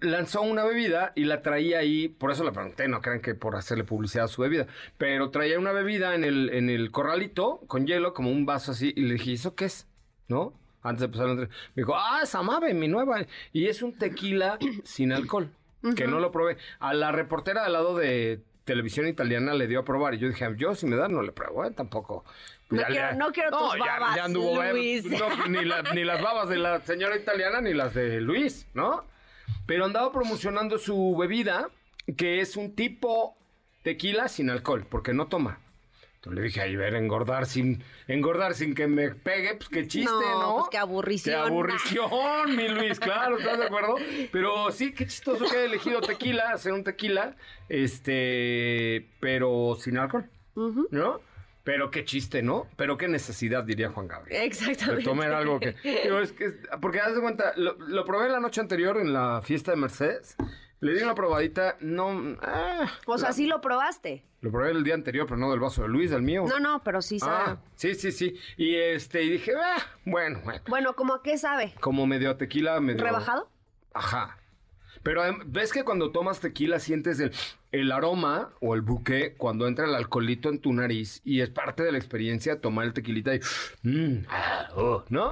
[0.02, 3.56] Lanzó una bebida y la traía ahí, por eso la pregunté, no crean que por
[3.56, 4.66] hacerle publicidad a su bebida,
[4.98, 8.94] pero traía una bebida en el, en el corralito con hielo, como un vaso así,
[8.96, 9.88] y le dije, ¿eso qué es?
[10.28, 10.54] ¿No?
[10.82, 11.62] Antes de empezar la entrevista.
[11.76, 13.22] Me dijo, ah, es Amave, mi nueva.
[13.52, 15.50] Y es un tequila sin alcohol,
[15.96, 16.58] que no lo probé.
[16.80, 20.14] A la reportera al lado de televisión italiana le dio a probar.
[20.14, 21.72] Y yo dije, yo si me da no le pruebo, ¿eh?
[21.72, 22.24] tampoco.
[22.70, 25.06] No Ya quiero- no quiero tus ya- babas, ya anduvo, eh, Luis.
[25.06, 29.04] no, ni, la- ni las babas de la señora italiana ni las de Luis, ¿no?
[29.66, 31.70] Pero andaba promocionando su bebida,
[32.18, 33.38] que es un tipo
[33.84, 35.60] tequila sin alcohol, porque no toma.
[36.16, 40.12] Entonces le dije, ay, ver, engordar sin, engordar sin que me pegue, pues qué chiste,
[40.12, 40.56] No, ¿no?
[40.58, 41.34] pues qué aburrición.
[41.44, 43.96] Qué aburrición, mi Luis, claro, ¿estás de acuerdo?
[44.30, 47.38] Pero sí, qué chistoso que haya elegido tequila, hacer un tequila,
[47.70, 50.30] este, pero sin alcohol,
[50.92, 51.22] ¿no?
[51.72, 52.66] Pero qué chiste, ¿no?
[52.78, 54.42] Pero qué necesidad, diría Juan Gabriel.
[54.42, 55.02] Exactamente.
[55.02, 55.76] De tomar algo que...
[56.04, 56.52] digo, es que-
[56.82, 60.36] porque haz de cuenta, lo, lo probé la noche anterior en la fiesta de Mercedes,
[60.80, 62.36] le di una probadita, no...
[62.42, 64.26] ah, O sea, la- sí lo probaste.
[64.42, 66.46] Lo probé el día anterior, pero no del vaso de Luis, del mío.
[66.50, 67.52] No, no, pero sí sabe.
[67.52, 68.36] Ah, sí, sí, sí.
[68.58, 70.62] Y este, y dije, ah, bueno, bueno.
[70.68, 71.76] Bueno, ¿cómo a qué sabe?
[71.82, 73.04] Como medio tequila, medio.
[73.04, 73.48] ¿Rebajado?
[73.94, 74.39] Ajá.
[75.04, 77.32] Pero ves que cuando tomas tequila sientes el,
[77.72, 81.84] el aroma o el buque cuando entra el alcoholito en tu nariz y es parte
[81.84, 83.40] de la experiencia tomar el tequilita y.
[83.84, 85.32] mm, ah, oh, ¿No?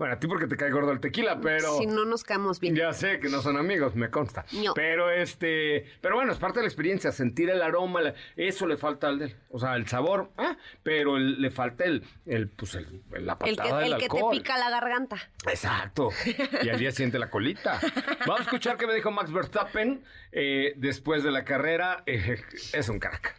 [0.00, 1.76] Bueno, a ti porque te cae gordo el tequila, pero.
[1.76, 2.74] Si no nos caemos bien.
[2.74, 4.46] Ya sé que no son amigos, me consta.
[4.64, 4.72] No.
[4.72, 8.78] Pero este, pero bueno, es parte de la experiencia, sentir el aroma, la- eso le
[8.78, 12.76] falta al del, o sea, el sabor, ah, pero el- le falta el, el, pues
[12.76, 15.16] el, la El patada que, del el que te pica la garganta.
[15.46, 16.08] Exacto.
[16.62, 17.78] Y al día siguiente la colita.
[18.20, 22.04] Vamos a escuchar qué me dijo Max Verstappen eh, después de la carrera.
[22.06, 22.40] Eh,
[22.72, 23.36] es un crack.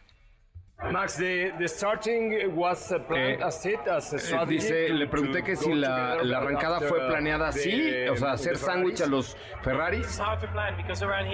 [0.90, 4.88] Max, the, the starting was uh, planned Eh, as it, as a Eh, strategy Dice,
[4.88, 8.58] to- le pregunté que si la, la arrancada fue uh, planeada así, o sea, hacer
[8.58, 10.20] sándwich a los Ferraris.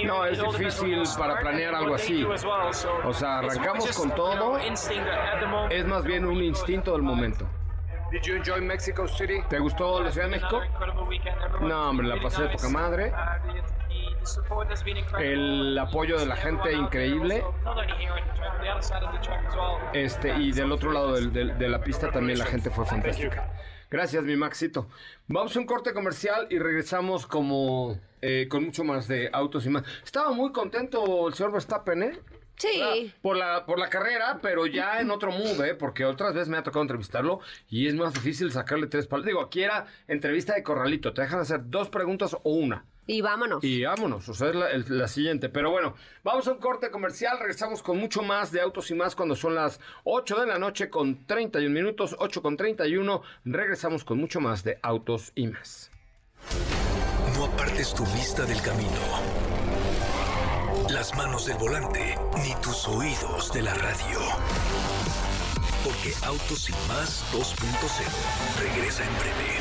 [0.05, 2.23] No, es difícil para planear algo así.
[3.05, 4.57] O sea, arrancamos con todo.
[5.69, 7.47] Es más bien un instinto del momento.
[8.11, 9.41] Did you enjoy Mexico City?
[9.49, 10.61] ¿Te gustó la Ciudad de México?
[11.61, 13.11] No, hombre, la pasé de poca madre.
[15.19, 17.43] El apoyo de la gente increíble.
[19.93, 23.51] Este, y del otro lado del- del- de la pista también la gente fue fantástica.
[23.89, 24.89] Gracias, mi Maxito.
[25.27, 29.69] Vamos a un corte comercial y regresamos como eh, con mucho más de autos y
[29.69, 29.83] más.
[30.03, 32.19] Estaba muy contento el señor Verstappen, ¿eh?
[32.55, 33.13] Sí.
[33.21, 35.75] Por la, por la carrera, pero ya en otro mood, ¿eh?
[35.75, 39.27] Porque otras veces me ha tocado entrevistarlo y es más difícil sacarle tres palabras.
[39.27, 41.13] Digo, aquí era entrevista de corralito.
[41.13, 42.83] Te dejan hacer dos preguntas o una.
[43.09, 43.63] Y vámonos.
[43.63, 45.47] Y vámonos, o sea, es la, el- la siguiente.
[45.49, 47.39] Pero bueno, vamos a un corte comercial.
[47.39, 50.89] Regresamos con mucho más de autos y más cuando son las 8 de la noche
[50.89, 53.21] con 31 minutos, 8 con 31.
[53.45, 55.89] Regresamos con mucho más de autos y más.
[57.35, 58.91] No apartes tu vista del camino.
[60.89, 64.19] Las manos del volante, ni tus oídos de la radio.
[65.83, 69.59] Porque Autos y más 2.0 regresa en breve.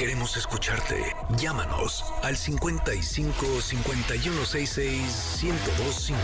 [0.00, 1.14] Queremos escucharte.
[1.36, 6.18] Llámanos al 55 5166 1025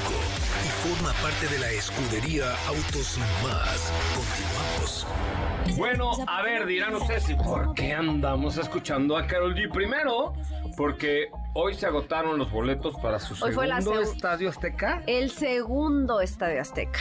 [0.65, 3.93] y forma parte de la escudería Autos y más.
[4.17, 5.07] Continuamos.
[5.77, 9.71] Bueno, a ver, dirán ustedes, ¿y por qué andamos escuchando a Carol G?
[9.71, 10.33] Primero,
[10.75, 15.03] porque hoy se agotaron los boletos para su Hoy fue la segundo seg- estadio Azteca.
[15.07, 17.01] El segundo Estadio Azteca.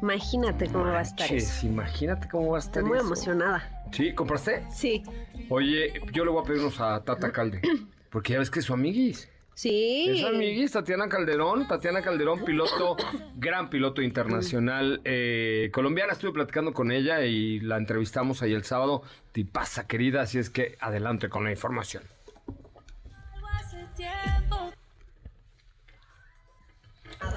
[0.00, 1.66] Imagínate cómo va a estar Manches, eso.
[1.66, 3.06] imagínate cómo va a estar Estoy muy eso.
[3.06, 3.70] emocionada.
[3.92, 4.14] ¿Sí?
[4.14, 4.64] ¿Compraste?
[4.72, 5.02] Sí.
[5.48, 7.60] Oye, yo le voy a pedir unos a Tata Calde.
[8.10, 9.30] Porque ya ves que es su amiguis.
[9.54, 10.06] Sí.
[10.10, 11.66] Es amiguis, Tatiana Calderón.
[11.66, 12.96] Tatiana Calderón, piloto,
[13.36, 16.12] gran piloto internacional eh, colombiana.
[16.12, 19.02] Estuve platicando con ella y la entrevistamos ahí el sábado.
[19.32, 22.02] Tipaza, querida, así es que adelante con la información.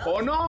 [0.06, 0.49] ¿O no?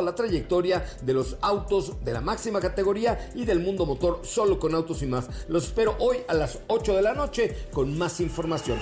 [0.01, 4.75] la trayectoria de los autos de la máxima categoría y del mundo motor solo con
[4.75, 5.29] autos y más.
[5.47, 8.79] Los espero hoy a las 8 de la noche con más información.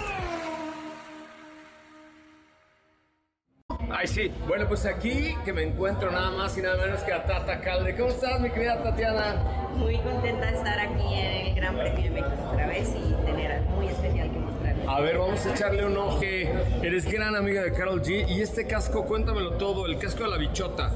[3.92, 4.32] Ay, sí.
[4.48, 7.96] Bueno, pues aquí que me encuentro nada más y nada menos que a Tata Calde.
[7.98, 9.36] ¿Cómo estás, mi querida Tatiana?
[9.76, 13.52] Muy contenta de estar aquí en el Gran Premio de México otra vez y tener
[13.52, 14.88] algo muy especial que mostrarles.
[14.88, 16.22] A ver, vamos a echarle un ojo.
[16.22, 18.26] Eres gran amiga de Carol G.
[18.30, 20.92] Y este casco, cuéntamelo todo, el casco de la bichota.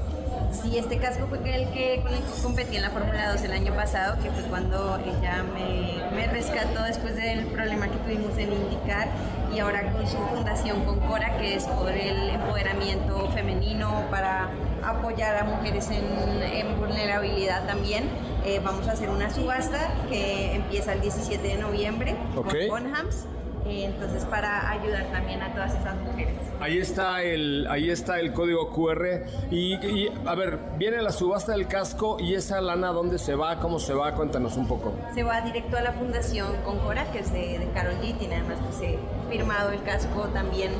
[0.62, 3.52] Sí, este casco fue el que con el que competí en la Fórmula 2 el
[3.52, 8.52] año pasado, que fue cuando ella me, me rescató después del problema que tuvimos en
[8.52, 9.08] indicar
[9.54, 14.48] y ahora con su fundación con Cora, que es por el empoderamiento femenino para
[14.82, 18.08] apoyar a mujeres en, en vulnerabilidad también.
[18.44, 22.46] Eh, vamos a hacer una subasta que empieza el 17 de noviembre Ok.
[22.46, 23.26] con Bonhams.
[23.66, 26.34] Entonces, para ayudar también a todas esas mujeres.
[26.60, 29.24] Ahí está el, ahí está el código QR.
[29.50, 33.58] Y, y, a ver, viene la subasta del casco y esa lana, ¿dónde se va?
[33.60, 34.14] ¿Cómo se va?
[34.14, 34.92] Cuéntanos un poco.
[35.14, 38.16] Se va directo a la Fundación Concora, que es de, de Carol G.
[38.18, 38.98] Tiene además pues, eh,
[39.30, 40.70] firmado el casco también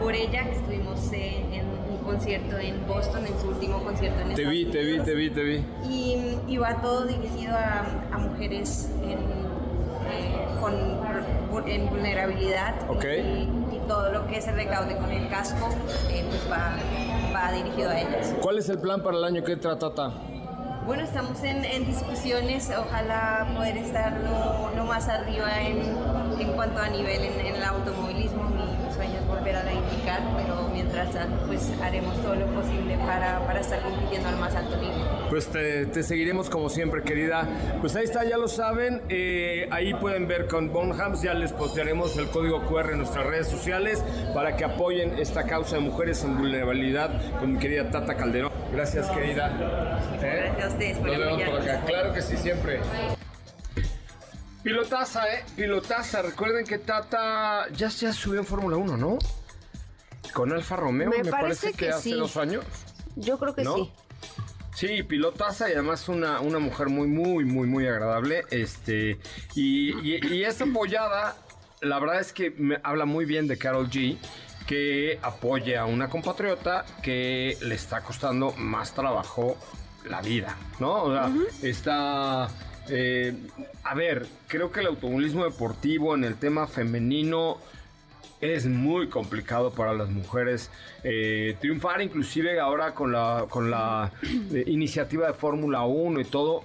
[0.00, 4.34] por ella, que estuvimos eh, en un concierto en Boston, en su último concierto en
[4.34, 5.64] Te Estados vi, te vi, te vi, te vi.
[5.88, 9.18] Y, y va todo dirigido a, a mujeres en,
[10.10, 11.01] eh, con,
[11.66, 12.74] en vulnerabilidad.
[12.88, 13.04] Ok.
[13.04, 15.68] Y, y todo lo que se recaude con el casco
[16.10, 16.72] eh, pues va,
[17.34, 18.34] va dirigido a ellas.
[18.40, 20.12] ¿Cuál es el plan para el año que entra, Tata?
[20.84, 25.80] Bueno, estamos en, en discusiones, ojalá poder estar lo, lo más arriba en,
[26.40, 28.42] en cuanto a nivel en, en el automovilismo.
[28.50, 29.72] Mi, mi sueño es volver a la
[30.36, 34.76] pero mientras tanto pues haremos todo lo posible para, para estar compitiendo al más alto
[34.76, 35.00] nivel.
[35.30, 37.48] Pues te, te seguiremos como siempre, querida.
[37.80, 39.02] Pues ahí está, ya lo saben.
[39.08, 41.22] eh, ahí pueden ver con Bonhams.
[41.22, 44.02] Ya les postearemos el código QR en nuestras redes sociales
[44.34, 48.52] para que apoyen esta causa de mujeres en vulnerabilidad con mi querida Tata Calderón.
[48.72, 49.48] Gracias, querida.
[50.22, 50.52] ¿Eh?
[50.56, 51.60] Gracias a ustedes por Nos vemos apoyarnos.
[51.60, 51.84] por acá.
[51.86, 52.80] Claro que sí, siempre.
[54.62, 55.44] Pilotaza, ¿eh?
[55.56, 56.22] Pilotaza.
[56.22, 59.18] Recuerden que Tata ya se subió en Fórmula 1, ¿no?
[60.32, 62.12] Con Alfa Romeo, Me me, parece, parece que, que hace sí.
[62.14, 62.64] dos años.
[63.16, 63.74] Yo creo que ¿No?
[63.76, 63.90] sí.
[64.74, 68.44] Sí, pilotaza y además una, una mujer muy, muy, muy, muy agradable.
[68.50, 69.18] Este,
[69.54, 71.36] y, y- y apoyada,
[71.82, 74.16] la verdad es que me habla muy bien de Carol G,
[74.66, 79.56] que apoya a una compatriota que le está costando más trabajo
[80.08, 81.02] la vida, ¿no?
[81.04, 81.30] O sea,
[81.62, 82.48] está...
[82.88, 83.36] eh,
[83.84, 87.58] a ver, creo que el automovilismo deportivo en el tema femenino
[88.42, 90.68] es muy complicado para las mujeres
[91.04, 94.10] eh, triunfar, inclusive ahora con la, con la
[94.52, 96.64] eh, iniciativa de Fórmula 1 y todo,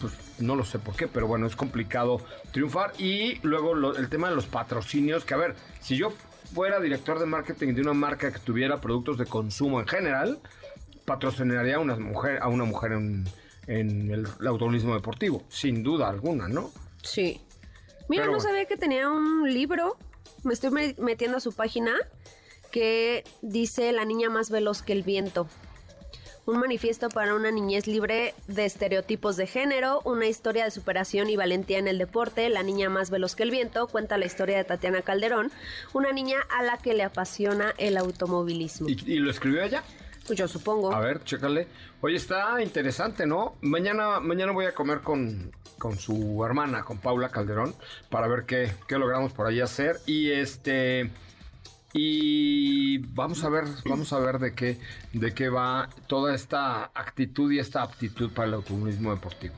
[0.00, 2.94] pues no lo sé por qué, pero bueno, es complicado triunfar.
[2.98, 6.10] Y luego lo- el tema de los patrocinios, que a ver, si yo
[6.54, 10.38] fuera director de marketing de una marca que tuviera productos de consumo en general,
[11.04, 13.24] patrocinaría a una mujer, a una mujer en,
[13.66, 16.70] en el, automovilismo deportivo, sin duda alguna, ¿no?
[17.02, 17.42] Sí.
[18.08, 18.40] Mira, Pero no bueno.
[18.40, 19.98] sabía que tenía un libro.
[20.44, 21.94] Me estoy me- metiendo a su página
[22.70, 25.48] que dice La niña más veloz que el viento.
[26.44, 31.36] Un manifiesto para una niñez libre de estereotipos de género, una historia de superación y
[31.36, 32.48] valentía en el deporte.
[32.48, 35.52] La niña más veloz que el viento cuenta la historia de Tatiana Calderón,
[35.92, 38.88] una niña a la que le apasiona el automovilismo.
[38.88, 39.84] ¿Y, y lo escribió ella?
[40.26, 40.94] Pues yo supongo.
[40.94, 41.66] A ver, chécale.
[42.00, 43.56] Oye, está interesante, ¿no?
[43.60, 47.74] Mañana, mañana voy a comer con, con su hermana, con Paula Calderón,
[48.08, 49.98] para ver qué, qué logramos por ahí hacer.
[50.06, 51.10] Y este.
[51.94, 54.78] Y vamos a ver, vamos a ver de qué,
[55.12, 59.54] de qué va toda esta actitud y esta aptitud para el automovilismo deportivo.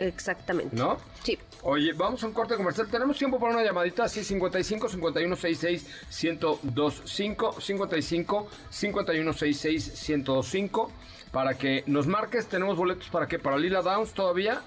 [0.00, 0.76] Exactamente.
[0.76, 0.98] ¿No?
[1.24, 1.38] Sí.
[1.62, 2.88] Oye, vamos a un corte comercial.
[2.88, 5.86] Tenemos tiempo para una llamadita así 55 51 66
[6.22, 10.92] 1025 55 51 66 1025
[11.32, 12.46] para que nos marques.
[12.46, 14.62] Tenemos boletos para que para Lila Downs todavía.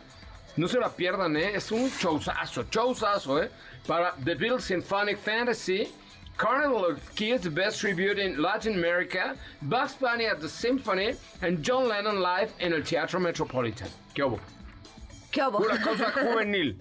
[0.57, 1.55] No se la pierdan, ¿eh?
[1.55, 3.49] Es un showzazo, showzazo, ¿eh?
[3.87, 5.87] Para The Beatles Symphonic Fantasy,
[6.35, 11.87] Carnival of Kids Best Tribute in Latin America, Bugs Bunny at the Symphony, and John
[11.87, 13.87] Lennon live en el Teatro Metropolitan.
[14.13, 14.39] ¿Qué hubo?
[15.31, 15.41] ¿Qué?
[15.51, 16.77] Pura cosa juvenil.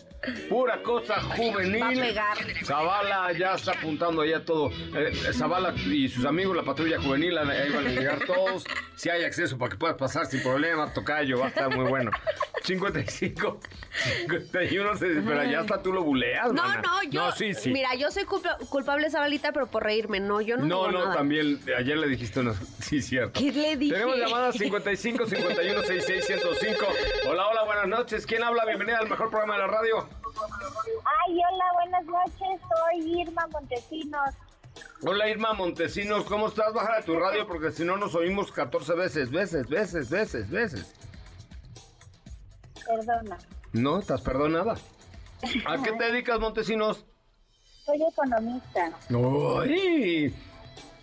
[0.49, 1.81] Pura cosa juvenil.
[1.83, 2.39] Va a pegar.
[2.65, 4.71] Zavala ya está apuntando ya todo.
[4.95, 8.65] Eh, Zavala y sus amigos, la patrulla juvenil, ahí van a llegar todos.
[8.97, 12.11] Si hay acceso para que puedas pasar sin problema, tocayo, va a estar muy bueno.
[12.63, 13.59] 55,
[14.29, 16.83] 51, se- pero ya hasta tú lo buleas, No, mana.
[16.83, 17.25] no, yo.
[17.27, 17.71] No, sí, sí.
[17.73, 20.67] Mira, yo soy culpa- culpable esa balita, pero por reírme, no, yo no.
[20.67, 21.17] No, digo no, nada.
[21.17, 22.55] también ayer le dijiste una.
[22.81, 23.39] Sí, cierto.
[23.39, 23.95] ¿Qué le dije?
[23.95, 26.87] Tenemos llamadas 55 51 66 105.
[27.29, 28.27] Hola, hola, buenas noches.
[28.27, 28.65] ¿Quién habla?
[28.65, 30.09] Bienvenida al mejor programa de la radio.
[30.25, 32.61] Ay, hola, buenas noches.
[32.69, 34.31] Soy Irma Montesinos.
[35.03, 36.73] Hola Irma Montesinos, ¿cómo estás?
[36.73, 40.95] Baja de tu radio porque si no nos oímos 14 veces, veces, veces, veces, veces.
[42.97, 43.39] Perdona.
[43.73, 44.75] No, estás perdonada.
[45.67, 47.05] ¿A qué te dedicas, Montesinos?
[47.85, 48.91] Soy economista.
[49.63, 50.35] ¡Ay!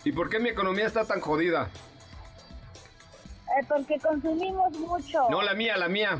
[0.04, 1.68] ¿Y por qué mi economía está tan jodida?
[3.58, 5.28] Eh, porque consumimos mucho.
[5.30, 6.18] No, la mía, la mía.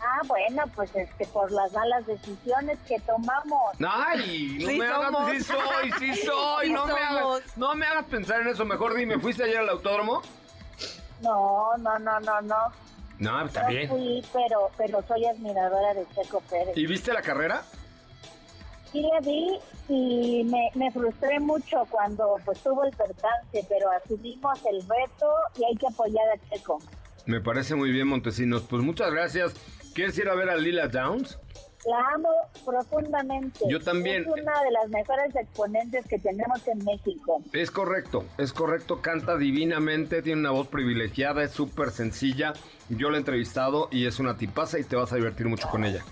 [0.00, 3.74] Ah, bueno, pues este, por las malas decisiones que tomamos.
[3.84, 5.30] Ay, no Sí me hagas, somos.
[5.32, 8.64] sí soy, sí soy, Sí no, me hagas, no me hagas pensar en eso.
[8.64, 10.22] Mejor dime, ¿fuiste ayer al autódromo?
[11.20, 12.87] No, no, no, no, no.
[13.18, 13.88] No, está No bien.
[13.88, 16.76] fui, pero, pero soy admiradora de Checo Pérez.
[16.76, 17.62] ¿Y viste la carrera?
[18.92, 19.58] Sí le vi
[19.88, 25.64] y me, me frustré mucho cuando pues tuvo el percance, pero asumimos el reto y
[25.64, 26.78] hay que apoyar a Checo.
[27.26, 28.62] Me parece muy bien, Montesinos.
[28.62, 29.52] Pues muchas gracias.
[29.94, 31.38] ¿Quieres ir a ver a Lila Downs?
[31.86, 32.28] La amo
[32.64, 33.60] profundamente.
[33.68, 34.22] Yo también.
[34.22, 37.42] Es una de las mejores exponentes que tenemos en México.
[37.52, 42.52] Es correcto, es correcto, canta divinamente, tiene una voz privilegiada, es súper sencilla.
[42.88, 45.84] Yo la he entrevistado y es una tipaza y te vas a divertir mucho con
[45.84, 46.02] ella.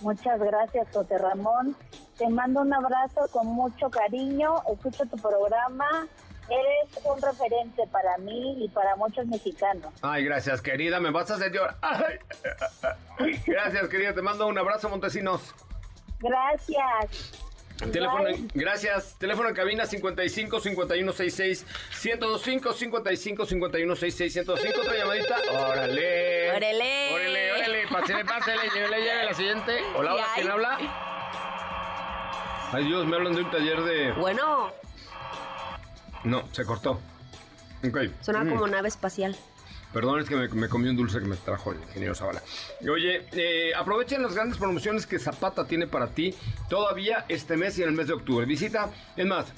[0.00, 1.76] Muchas gracias, José Ramón.
[2.18, 4.62] Te mando un abrazo con mucho cariño.
[4.72, 6.06] Escucho tu programa.
[6.48, 9.92] Eres un referente para mí y para muchos mexicanos.
[10.02, 11.76] Ay, gracias, querida, me vas a hacer llorar.
[11.80, 12.18] Ay,
[13.46, 15.54] Gracias, querida, te mando un abrazo, Montesinos.
[16.20, 17.43] Gracias.
[17.92, 18.48] Teléfono, Bye.
[18.54, 19.16] gracias.
[19.18, 21.66] Teléfono en cabina 55 51 66
[22.04, 24.80] 1025 55 51 66 105.
[24.80, 25.36] Otra llamadita.
[25.50, 26.50] Órale.
[26.52, 27.14] Órale.
[27.14, 27.88] Órale, órale.
[27.88, 28.62] Pásele, pásele.
[28.74, 29.80] Llévele, llévele la siguiente.
[29.96, 30.24] Hola, hola.
[30.34, 30.78] ¿Qué ¿Quién habla?
[32.72, 34.12] Ay, Dios, me hablan de un taller de.
[34.12, 34.72] Bueno,
[36.24, 37.00] No, se cortó.
[37.86, 37.98] Ok.
[38.22, 38.48] suena Mm.
[38.50, 39.36] como nave espacial.
[39.94, 42.42] Perdón, es que me, comí un dulce que me trajo el ingeniero Zavala.
[42.92, 46.34] Oye, eh, aprovechen las grandes promociones que Zapata tiene para ti
[46.68, 48.44] todavía este mes y en el mes de octubre.
[48.44, 49.52] Visita, es más,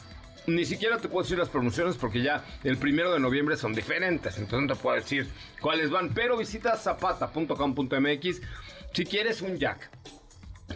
[0.46, 4.36] ni siquiera te puedo decir las promociones porque ya el primero de noviembre son diferentes,
[4.36, 5.26] entonces no te puedo decir
[5.58, 8.42] cuáles van, pero visita zapata.com.mx
[8.92, 9.90] si quieres un Jack.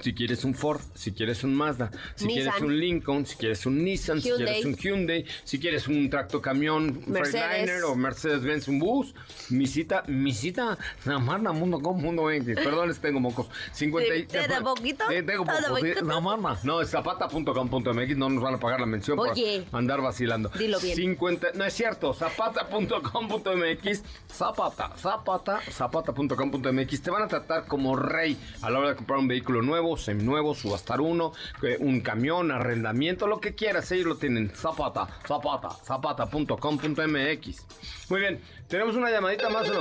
[0.02, 2.42] Si quieres un Ford, si quieres un Mazda, si Nissan.
[2.52, 6.40] quieres un Lincoln, si quieres un Nissan, si quieres un Hyundai, si quieres un tracto
[6.40, 7.44] camión, un Mercedes.
[7.46, 9.14] Freightliner o Mercedes-Benz, un bus,
[9.50, 12.54] mi cita, mi cita, Namarna, mundo com, mundo 20.
[12.62, 13.46] Perdón, tengo mocos.
[13.72, 15.04] 50 y- ¿Te- da poquito?
[15.08, 16.02] Tengo ¿Te da pocos.
[16.02, 16.58] Namarna.
[16.64, 19.64] No, es zapata.com.mx, no nos van a pagar la mención Oye.
[19.70, 20.48] por andar vacilando.
[20.50, 20.96] Dilo bien.
[20.96, 27.02] 50, no es cierto, zapata.com.mx, zapata, zapata, zapata.com.mx.
[27.02, 30.54] Te van a tratar como rey a la hora de comprar un vehículo nuevo, seminuevo,
[30.54, 31.32] subastar uno,
[31.80, 34.50] un camión, arrendamiento, lo que quieras, ellos lo tienen.
[34.54, 37.66] Zapata, zapata, zapata.com.mx.
[38.10, 39.80] Muy bien, ¿tenemos una llamadita más o no?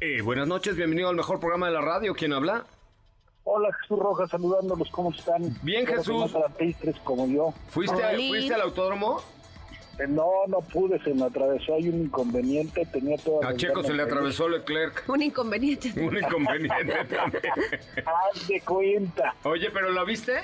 [0.00, 2.14] Eh, buenas noches, bienvenido al mejor programa de la radio.
[2.14, 2.64] ¿Quién habla?
[3.44, 5.56] Hola Jesús Rojas, saludándolos, ¿cómo están?
[5.62, 6.30] Bien, Jesús.
[7.02, 7.54] como yo.
[7.68, 9.22] ¿Fuiste, a- ¿Fuiste al autódromo?
[9.98, 13.48] Eh, No, no pude, se me atravesó, hay un inconveniente, tenía toda...
[13.48, 15.04] A Checo se le atravesó Leclerc.
[15.08, 15.92] Un inconveniente.
[16.00, 17.42] Un inconveniente también.
[18.04, 19.34] Haz de cuenta.
[19.44, 20.34] Oye, ¿pero lo viste?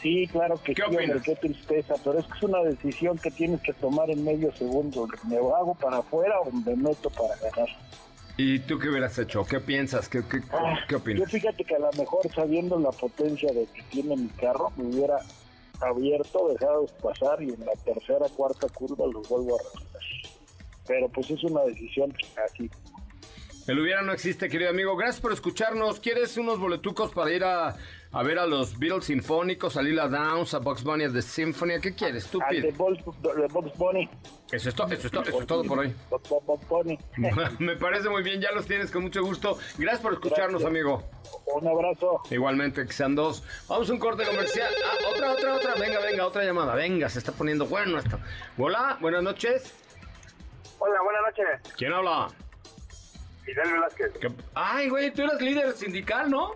[0.00, 1.22] Sí, claro que ¿Qué sí, hombre, opinas?
[1.22, 5.06] qué tristeza, pero es que es una decisión que tienes que tomar en medio segundo.
[5.28, 7.68] ¿Me hago para afuera o me meto para ganar?
[8.36, 9.44] ¿Y tú qué hubieras hecho?
[9.44, 10.08] ¿Qué piensas?
[10.08, 11.30] ¿Qué, qué, Ah, qué Yo opinas?
[11.30, 15.18] fíjate que a lo mejor sabiendo la potencia de que tiene mi carro, me hubiera
[15.82, 20.02] abierto, dejado pasar y en la tercera, cuarta curva los vuelvo a arrastrar.
[20.86, 22.12] Pero pues es una decisión
[22.44, 22.70] así.
[23.68, 24.96] El hubiera no existe, querido amigo.
[24.96, 26.00] Gracias por escucharnos.
[26.00, 27.76] ¿Quieres unos boletucos para ir a,
[28.10, 31.80] a ver a los Beatles Sinfónicos, a Lila Downs, a Box Bunny, a The Symphony?
[31.80, 32.26] ¿Qué quieres?
[32.26, 32.72] Tú de pide.
[32.72, 34.10] Box, Bunny.
[34.50, 35.94] Eso es, to- eso, es to- eso es todo por hoy.
[36.10, 36.98] Box, Box- Box Bunny.
[37.60, 39.56] Me parece muy bien, ya los tienes con mucho gusto.
[39.78, 40.68] Gracias por escucharnos, Gracias.
[40.68, 41.08] amigo.
[41.54, 42.20] Un abrazo.
[42.32, 43.44] Igualmente, que sean dos.
[43.68, 44.72] Vamos a un corte comercial.
[44.84, 45.74] Ah, otra, otra, otra.
[45.76, 46.74] Venga, venga, otra llamada.
[46.74, 48.18] Venga, se está poniendo bueno esto.
[48.58, 49.72] Hola, buenas noches.
[50.80, 51.72] Hola, buenas noches.
[51.76, 52.26] ¿Quién habla?
[53.54, 54.12] Fidel Velázquez.
[54.20, 56.52] ¿Qué- Ay, güey, tú eras líder sindical, ¿no?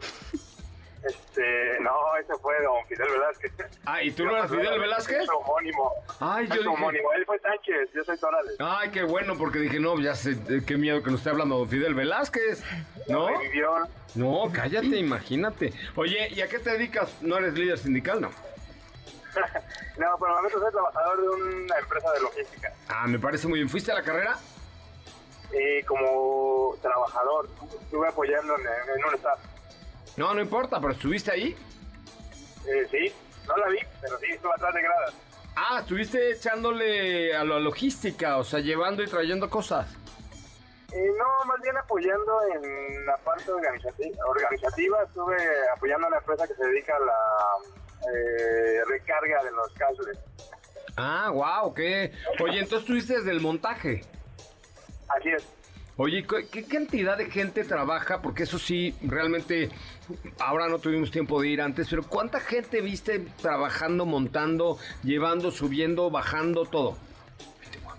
[1.07, 3.53] Este, no, ese fue don Fidel Velázquez.
[3.85, 5.23] Ah, ¿y tú no eras Fidel Velázquez?
[5.23, 5.93] Es homónimo.
[6.19, 7.13] Ay, yo Es homónimo.
[7.13, 8.57] Él fue Sánchez, yo soy Torales.
[8.59, 11.59] Ay, qué bueno, porque dije, no, ya sé, eh, qué miedo que nos esté hablando
[11.59, 12.65] don Fidel Velázquez,
[13.09, 13.29] ¿no?
[14.17, 15.73] No, cállate, imagínate.
[15.95, 17.15] Oye, ¿y a qué te dedicas?
[17.23, 18.31] ¿No eres líder sindical, no?
[19.99, 22.73] No, por el momento soy trabajador de una empresa de logística.
[22.89, 23.69] Ah, me parece muy bien.
[23.71, 24.37] ¿Fuiste a la carrera?
[25.53, 27.49] Y como trabajador,
[27.83, 29.39] estuve apoyando en, en un staff.
[30.17, 31.57] No, no importa, pero ¿estuviste ahí?
[32.67, 33.13] Eh, sí,
[33.47, 35.15] no la vi, pero sí estuve atrás de gradas.
[35.57, 39.89] Ah, estuviste echándole a la logística, o sea, llevando y trayendo cosas.
[40.93, 45.03] Eh, no, más bien apoyando en la parte organizati- organizativa.
[45.03, 45.37] Estuve
[45.75, 50.19] apoyando a una empresa que se dedica a la eh, recarga de los cables.
[50.97, 52.13] Ah, wow, qué.
[52.43, 54.05] Oye, entonces estuviste desde el montaje.
[55.09, 55.47] Así es.
[55.99, 58.21] Oye, ¿qué, cantidad de gente trabaja?
[58.21, 59.71] Porque eso sí, realmente,
[60.39, 66.11] ahora no tuvimos tiempo de ir antes, pero ¿cuánta gente viste trabajando, montando, llevando, subiendo,
[66.11, 66.99] bajando, todo?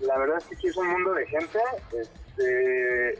[0.02, 1.60] La verdad es que sí es un mundo de gente.
[2.00, 3.20] Este,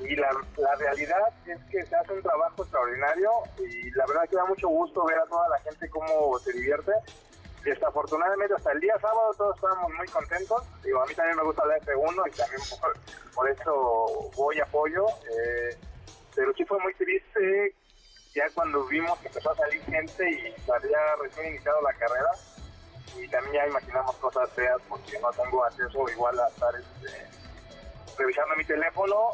[0.00, 4.36] Y la, la realidad es que se hace un trabajo extraordinario y la verdad que
[4.36, 6.92] da mucho gusto ver a toda la gente cómo se divierte.
[7.64, 10.62] Desafortunadamente hasta el día sábado todos estábamos muy contentos.
[10.82, 12.60] Digo, a mí también me gusta la F1 y también
[13.34, 15.06] por, eso voy apoyo.
[15.30, 15.76] Eh,
[16.34, 17.74] pero sí fue muy triste
[18.34, 22.30] ya cuando vimos que empezó a salir gente y había recién iniciado la carrera.
[23.16, 27.26] Y también ya imaginamos cosas feas porque no tengo acceso igual a estar este,
[28.18, 29.30] revisando mi teléfono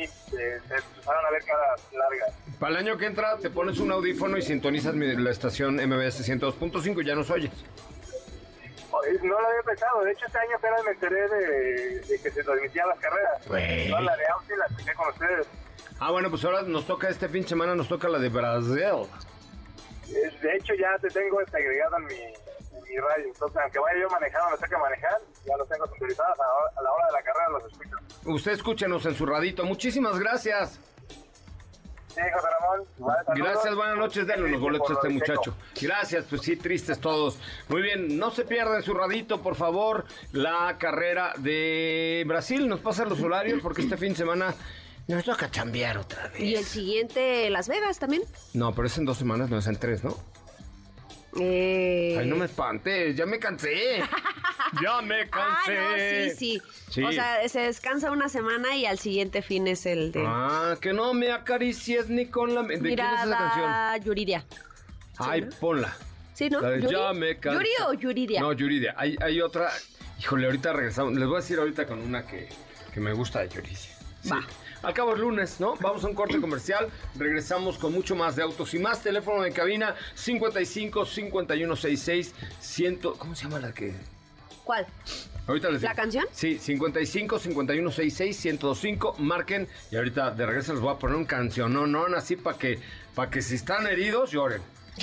[0.00, 2.34] sí, se, se empezaron a ver caras largas.
[2.58, 7.02] Para el año que entra te pones un audífono y sintonizas la estación MBS 102.5
[7.02, 7.50] y ya nos oyes.
[7.52, 12.30] Eh, No lo había pensado, de hecho este año apenas me enteré de, de que
[12.30, 13.46] se transmitían las carreras.
[13.48, 15.46] La de Austin la escuché con ustedes.
[16.00, 18.78] Ah, bueno, pues ahora nos toca este fin de semana, nos toca la de Brasil.
[20.08, 22.14] Eh, De hecho ya te tengo este agregado en mi,
[22.88, 26.38] mi radio, entonces aunque vaya yo manejando, no sé qué manejar, ya los tengo sintonizados,
[26.40, 27.96] a, la hora- a la hora de la carrera los escucho.
[28.26, 29.64] Usted escúchenos en su radito.
[29.64, 30.78] Muchísimas gracias.
[32.08, 32.86] Sí, José Ramón.
[33.34, 34.24] Gracias, buenas noches.
[34.26, 35.56] Denle los boletos a este lo muchacho.
[35.80, 37.38] Gracias, pues sí, tristes todos.
[37.68, 42.68] Muy bien, no se pierdan su radito, por favor, la carrera de Brasil.
[42.68, 44.54] Nos pasan los horarios porque este fin de semana
[45.08, 46.38] nos toca chambear otra vez.
[46.40, 48.22] Y el siguiente, Las Vegas también.
[48.52, 50.16] No, pero es en dos semanas, no es en tres, ¿no?
[51.40, 52.16] Eh...
[52.18, 54.02] Ay, no me espantes, ya me cansé.
[54.82, 55.74] ya me Ah, cansé.
[56.28, 57.02] no, sí, sí, Sí.
[57.02, 60.24] O sea, se descansa una semana y al siguiente fin es el de...
[60.26, 62.62] Ah, que no me acaricies ni con la...
[62.62, 64.04] ¿De quién es esa canción?
[64.04, 64.44] Yuridia.
[65.18, 65.96] Ay, ponla.
[66.34, 66.60] Sí, ¿no?
[66.76, 67.58] Ya me cansé.
[67.58, 68.40] ¿Yuri o Yuridia?
[68.40, 68.94] No, Yuridia.
[68.96, 69.70] Hay, hay otra.
[70.20, 71.14] Híjole, ahorita regresamos.
[71.14, 72.48] Les voy a decir ahorita con una que,
[72.92, 73.78] que me gusta de Yuridia.
[74.22, 74.30] Sí.
[74.84, 75.76] Al cabo es lunes, ¿no?
[75.80, 76.90] Vamos a un corte comercial.
[77.16, 79.02] Regresamos con mucho más de autos y más.
[79.02, 82.96] Teléfono de cabina 55 5166 100.
[83.18, 83.94] ¿Cómo se llama la que.?
[84.62, 84.86] ¿Cuál?
[85.46, 85.90] Ahorita les digo.
[85.90, 86.26] ¿La canción?
[86.32, 89.16] Sí, 55 5166 1025.
[89.18, 91.72] Marquen y ahorita de regreso les voy a poner un canción.
[91.72, 92.78] No, no, así para que,
[93.14, 94.60] para que si están heridos lloren.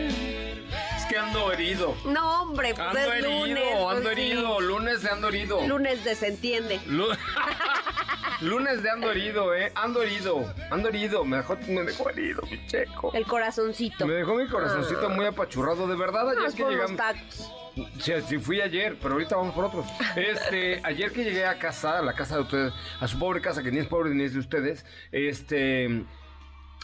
[1.11, 1.95] Que ando herido.
[2.05, 3.63] No, hombre, pues Ando es herido, lunes.
[3.73, 4.21] ando pues sí.
[4.21, 4.59] herido.
[4.61, 5.67] Lunes de ando herido.
[5.67, 6.79] Lunes desentiende.
[6.87, 7.07] Lu-
[8.41, 9.71] Lunes de ando herido, eh.
[9.75, 10.51] Ando herido.
[10.71, 11.23] Ando herido.
[11.23, 13.11] Me dejó, me dejó herido, mi checo.
[13.13, 14.07] El corazoncito.
[14.07, 15.09] Me dejó mi corazoncito Ah.
[15.09, 15.87] muy apachurrado.
[15.87, 16.97] De verdad, ayer Vamos que por los llegamos.
[16.97, 17.51] tacos.
[17.99, 19.85] Sí, sí, fui ayer, pero ahorita vamos por otros.
[20.15, 23.63] Este, ayer que llegué a casa, a la casa de ustedes, a su pobre casa,
[23.63, 26.03] que ni es pobre ni es de ustedes, este,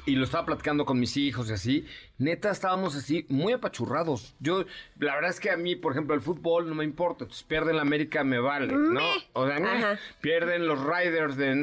[0.07, 1.85] y lo estaba platicando con mis hijos y así,
[2.17, 4.35] neta estábamos así muy apachurrados.
[4.39, 4.63] Yo,
[4.99, 7.75] la verdad es que a mí, por ejemplo, el fútbol no me importa, entonces pierden
[7.75, 9.01] la América, me vale, ¿no?
[9.33, 9.99] O sea, Ajá.
[10.21, 11.55] pierden los Riders, de,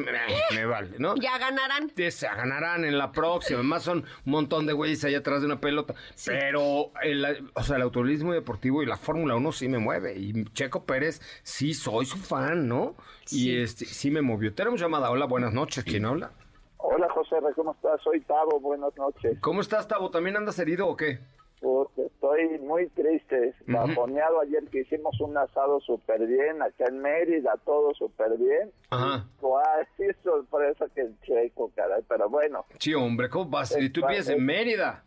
[0.52, 1.16] me vale, ¿no?
[1.16, 1.90] Ya ganarán.
[1.96, 3.60] Se ganarán en la próxima.
[3.60, 5.94] Además son un montón de güeyes allá atrás de una pelota.
[6.26, 10.18] Pero el, o sea, el automovilismo deportivo y la Fórmula 1 sí me mueve.
[10.18, 12.94] Y Checo Pérez sí soy su fan, ¿no?
[13.30, 14.52] Y este sí me movió.
[14.52, 15.10] Tenemos llamada.
[15.10, 15.82] Hola, buenas noches.
[15.82, 16.32] ¿Quién habla?
[16.86, 17.98] Hola José, ¿cómo estás?
[18.02, 19.38] Soy Tavo, buenas noches.
[19.40, 20.10] ¿Cómo estás, Tavo?
[20.10, 21.18] ¿También andas herido o qué?
[21.62, 27.54] Pues, estoy muy triste, bajoneado ayer que hicimos un asado súper bien, acá en Mérida,
[27.64, 28.70] todo súper bien.
[28.90, 29.26] Ajá.
[29.96, 32.66] Sí, sorpresa que el checo, caray, pero bueno.
[32.78, 33.74] Sí, hombre, ¿cómo vas?
[33.80, 35.04] ¿Y tú vives en Mérida?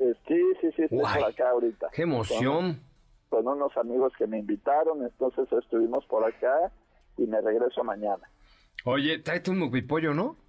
[0.00, 1.20] eh, Sí, sí, sí, estoy Guay.
[1.22, 1.90] por acá ahorita.
[1.92, 2.80] ¡Qué emoción!
[3.28, 6.72] Con, con unos amigos que me invitaron, entonces estuvimos por acá
[7.16, 8.28] y me regreso mañana.
[8.84, 10.42] Oye, tráete un mupipollo, ¿no?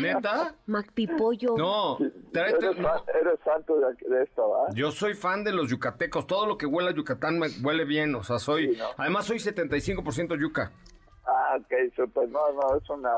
[0.00, 0.54] ¿Neta?
[0.66, 1.56] Macpipollo.
[1.56, 1.98] No,
[2.32, 4.68] tráete Eres, fan- eres santo de, de esto, ¿va?
[4.74, 6.26] Yo soy fan de los yucatecos.
[6.26, 8.14] Todo lo que huele a Yucatán me huele bien.
[8.14, 8.78] O sea, soy.
[8.96, 10.72] Además, soy 75% yuca.
[11.26, 12.28] Ah, ok, super.
[12.28, 13.10] No, no, es una.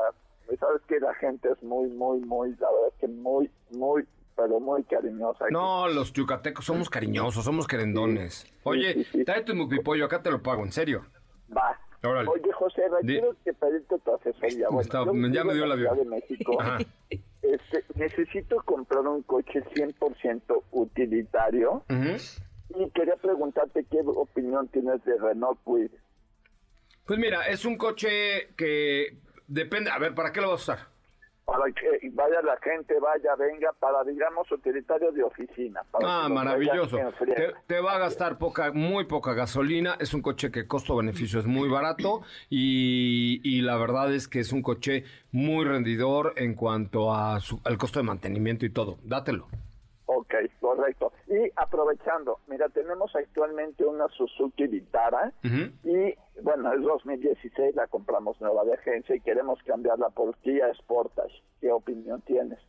[0.59, 4.05] Sabes que la gente es muy, muy, muy, la verdad es que muy, muy,
[4.35, 5.45] pero muy cariñosa.
[5.49, 8.45] No, los yucatecos somos cariñosos, somos querendones.
[8.63, 11.05] Oye, tráete un pipollo, acá te lo pago, en serio.
[11.55, 11.79] Va.
[12.03, 12.29] Órale.
[12.29, 14.67] Oye, José, quiero que pedirte tu asesoría.
[14.67, 15.93] Bueno, Está- ya me dio la vida.
[15.93, 16.59] de México.
[16.61, 16.77] Ajá.
[17.41, 25.59] Este, necesito comprar un coche 100% utilitario y quería preguntarte qué opinión tienes de Renault
[25.63, 25.91] Kwid.
[27.05, 29.89] Pues mira, es un coche que depende.
[29.89, 30.92] A ver, ¿para qué lo vas a usar?
[31.45, 35.81] Para que vaya la gente, vaya, venga, para, digamos, utilitario de oficina.
[35.91, 36.97] para Ah, maravilloso.
[37.25, 39.95] Te, te va a gastar poca, muy poca gasolina.
[39.99, 44.51] Es un coche que costo-beneficio es muy barato y, y la verdad es que es
[44.53, 48.97] un coche muy rendidor en cuanto a su- al costo de mantenimiento y todo.
[49.03, 49.47] Dátelo.
[50.05, 50.33] Ok.
[51.33, 56.13] Y aprovechando, mira, tenemos actualmente una Suzuki Vitara y,
[56.43, 61.41] bueno, es 2016, la compramos nueva de agencia y queremos cambiarla por Kia Sportage.
[61.59, 62.59] ¿Qué opinión tienes?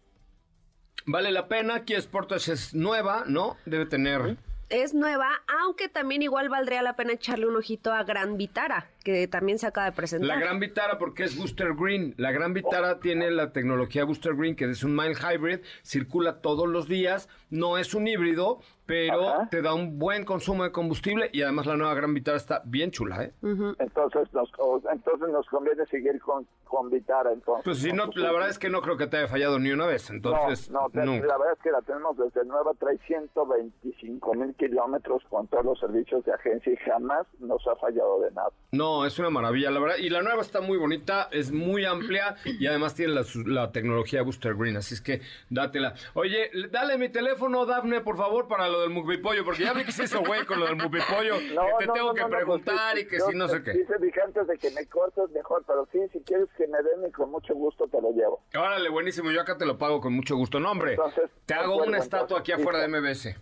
[1.04, 1.84] Vale la pena.
[1.84, 3.56] Kia Sportage es nueva, ¿no?
[3.66, 4.38] Debe tener.
[4.70, 5.28] Es nueva,
[5.62, 9.66] aunque también igual valdría la pena echarle un ojito a Gran Vitara, que también se
[9.66, 10.28] acaba de presentar.
[10.28, 12.14] La Gran Vitara porque es Booster Green.
[12.16, 16.68] La Gran Vitara tiene la tecnología Booster Green que es un mild hybrid, circula todos
[16.68, 21.42] los días, no es un híbrido, pero te da un buen consumo de combustible y
[21.42, 23.32] además la nueva Gran Vitara está bien chula, ¿eh?
[23.78, 24.50] Entonces nos,
[24.92, 27.32] entonces nos conviene seguir con, con Vitara.
[27.32, 29.70] Entonces, Pues con no, la verdad es que no creo que te haya fallado ni
[29.70, 32.98] una vez, entonces no, no, te- la verdad es que la tenemos desde nueva, trae
[33.06, 38.30] 125 mil kilómetros con todos los servicios de agencia y jamás nos ha fallado de
[38.32, 38.50] nada.
[38.72, 39.96] No, es una maravilla, la verdad.
[39.98, 43.70] Y la nueva está muy bonita, es muy amplia y además tiene la, su- la
[43.72, 45.20] tecnología Booster Green, así es que
[45.50, 45.94] dátela.
[46.14, 49.92] Oye, dale mi teléfono, Dafne, por favor, para lo del Mugpipollo, porque ya vi que
[49.92, 52.92] se hizo güey con lo del Mugpipollo, No, que te no, tengo no, que preguntar
[52.92, 53.72] pues, y que si no sé qué.
[53.72, 57.08] Dice dije antes de que me cortes mejor, pero sí, si quieres que me den
[57.08, 58.42] y con mucho gusto te lo llevo.
[58.56, 60.60] Órale, buenísimo, yo acá te lo pago con mucho gusto.
[60.60, 62.88] No, hombre, Entonces, te hago una estatua aquí afuera de.
[62.88, 63.34] MBS.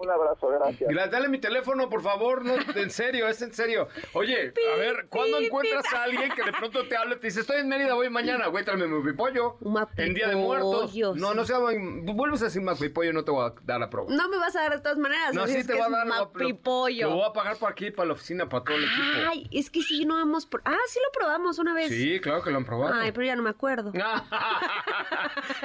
[0.00, 0.90] Un abrazo, gracias.
[0.90, 3.86] Gra- Dale mi teléfono, por favor, no, en serio, es en serio.
[4.14, 7.40] Oye, a ver, ¿cuándo encuentras a alguien que de pronto te hable y te dice,
[7.40, 9.58] estoy en Mérida, voy mañana, güey, tráeme mi pipollo?
[9.98, 10.94] En Día de Muertos.
[11.16, 11.70] No, no se llama,
[12.14, 14.08] vuelves a decir Macpipollo, no te voy a dar la prueba.
[14.10, 15.34] No me vas a dar de todas maneras.
[15.34, 16.06] No, sí te va a dar.
[16.06, 17.08] lo- lo- Mapipollo.
[17.10, 19.28] Lo voy a pagar por aquí, para la oficina, para todo el equipo.
[19.28, 20.48] Ay, es que sí, no hemos...
[20.64, 21.88] Ah, sí lo probamos una vez.
[21.88, 22.94] Sí, claro que lo han probado.
[22.94, 23.92] Ay, pero ya no me acuerdo.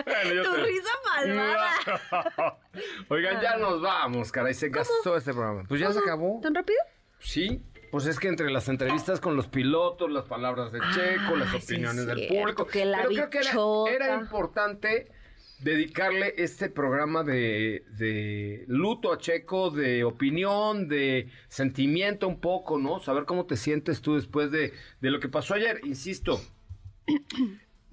[0.05, 2.57] Tu risa malvada.
[3.09, 5.63] Oigan, ya nos vamos, caray, se gastó este programa.
[5.67, 6.39] Pues ya se acabó.
[6.41, 6.80] ¿Tan rápido?
[7.19, 7.61] Sí,
[7.91, 11.57] pues es que entre las entrevistas con los pilotos, las palabras de Checo, las sí,
[11.57, 12.67] opiniones del público.
[12.67, 15.11] que la pero creo que era, era importante
[15.59, 22.99] dedicarle este programa de, de luto a Checo, de opinión, de sentimiento un poco, ¿no?
[22.99, 25.80] Saber cómo te sientes tú después de, de lo que pasó ayer.
[25.86, 26.41] Insisto,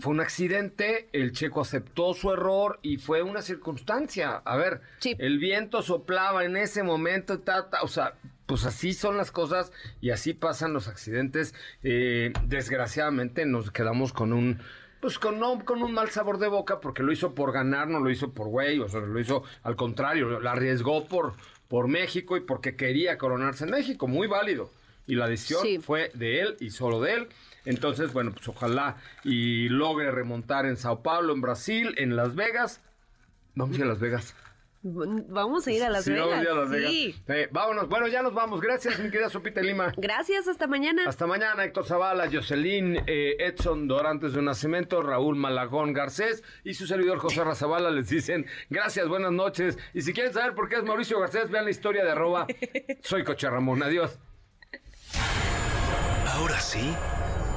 [0.03, 4.43] fue un accidente, el checo aceptó su error y fue una circunstancia.
[4.45, 4.81] A ver,
[5.19, 8.15] el viento soplaba en ese momento, ta, ta, o sea,
[8.47, 11.55] pues así son las cosas y así pasan los accidentes.
[11.85, 14.59] Eh, desgraciadamente nos quedamos con un,
[15.01, 18.01] pues con, no, con un mal sabor de boca porque lo hizo por ganar, no
[18.01, 21.35] lo hizo por güey, o sea, lo hizo al contrario, lo arriesgó por,
[21.69, 24.71] por México y porque quería coronarse en México, muy válido.
[25.07, 25.79] Y la decisión Sí.
[25.79, 27.29] fue de él y solo de él.
[27.65, 32.81] Entonces, bueno, pues ojalá y logre remontar en Sao Paulo, en Brasil, en Las Vegas.
[33.55, 34.35] Vamos a ir a Las Vegas.
[34.85, 36.27] Vamos a ir a Las Sí, Vegas.
[36.27, 36.91] vamos a ir a Las Vegas.
[36.91, 37.15] sí.
[37.29, 37.89] Eh, vámonos.
[37.89, 38.61] Bueno, ya nos vamos.
[38.61, 39.93] Gracias, mi querida Sopita Lima.
[39.97, 41.05] Gracias, hasta mañana.
[41.07, 46.89] Hasta mañana, Héctor Zavala, Jocelyn, eh, Edson Dorantes de Nacimiento, Raúl Malagón Garcés y su
[46.89, 49.79] servidor José Razabala les dicen gracias, buenas noches.
[49.95, 52.49] Y si quieren saber por qué es Mauricio Garcés, vean la historia de arroba
[53.03, 53.85] Soy Coche Ramón.
[53.85, 54.19] Adiós.
[56.27, 56.93] Ahora sí,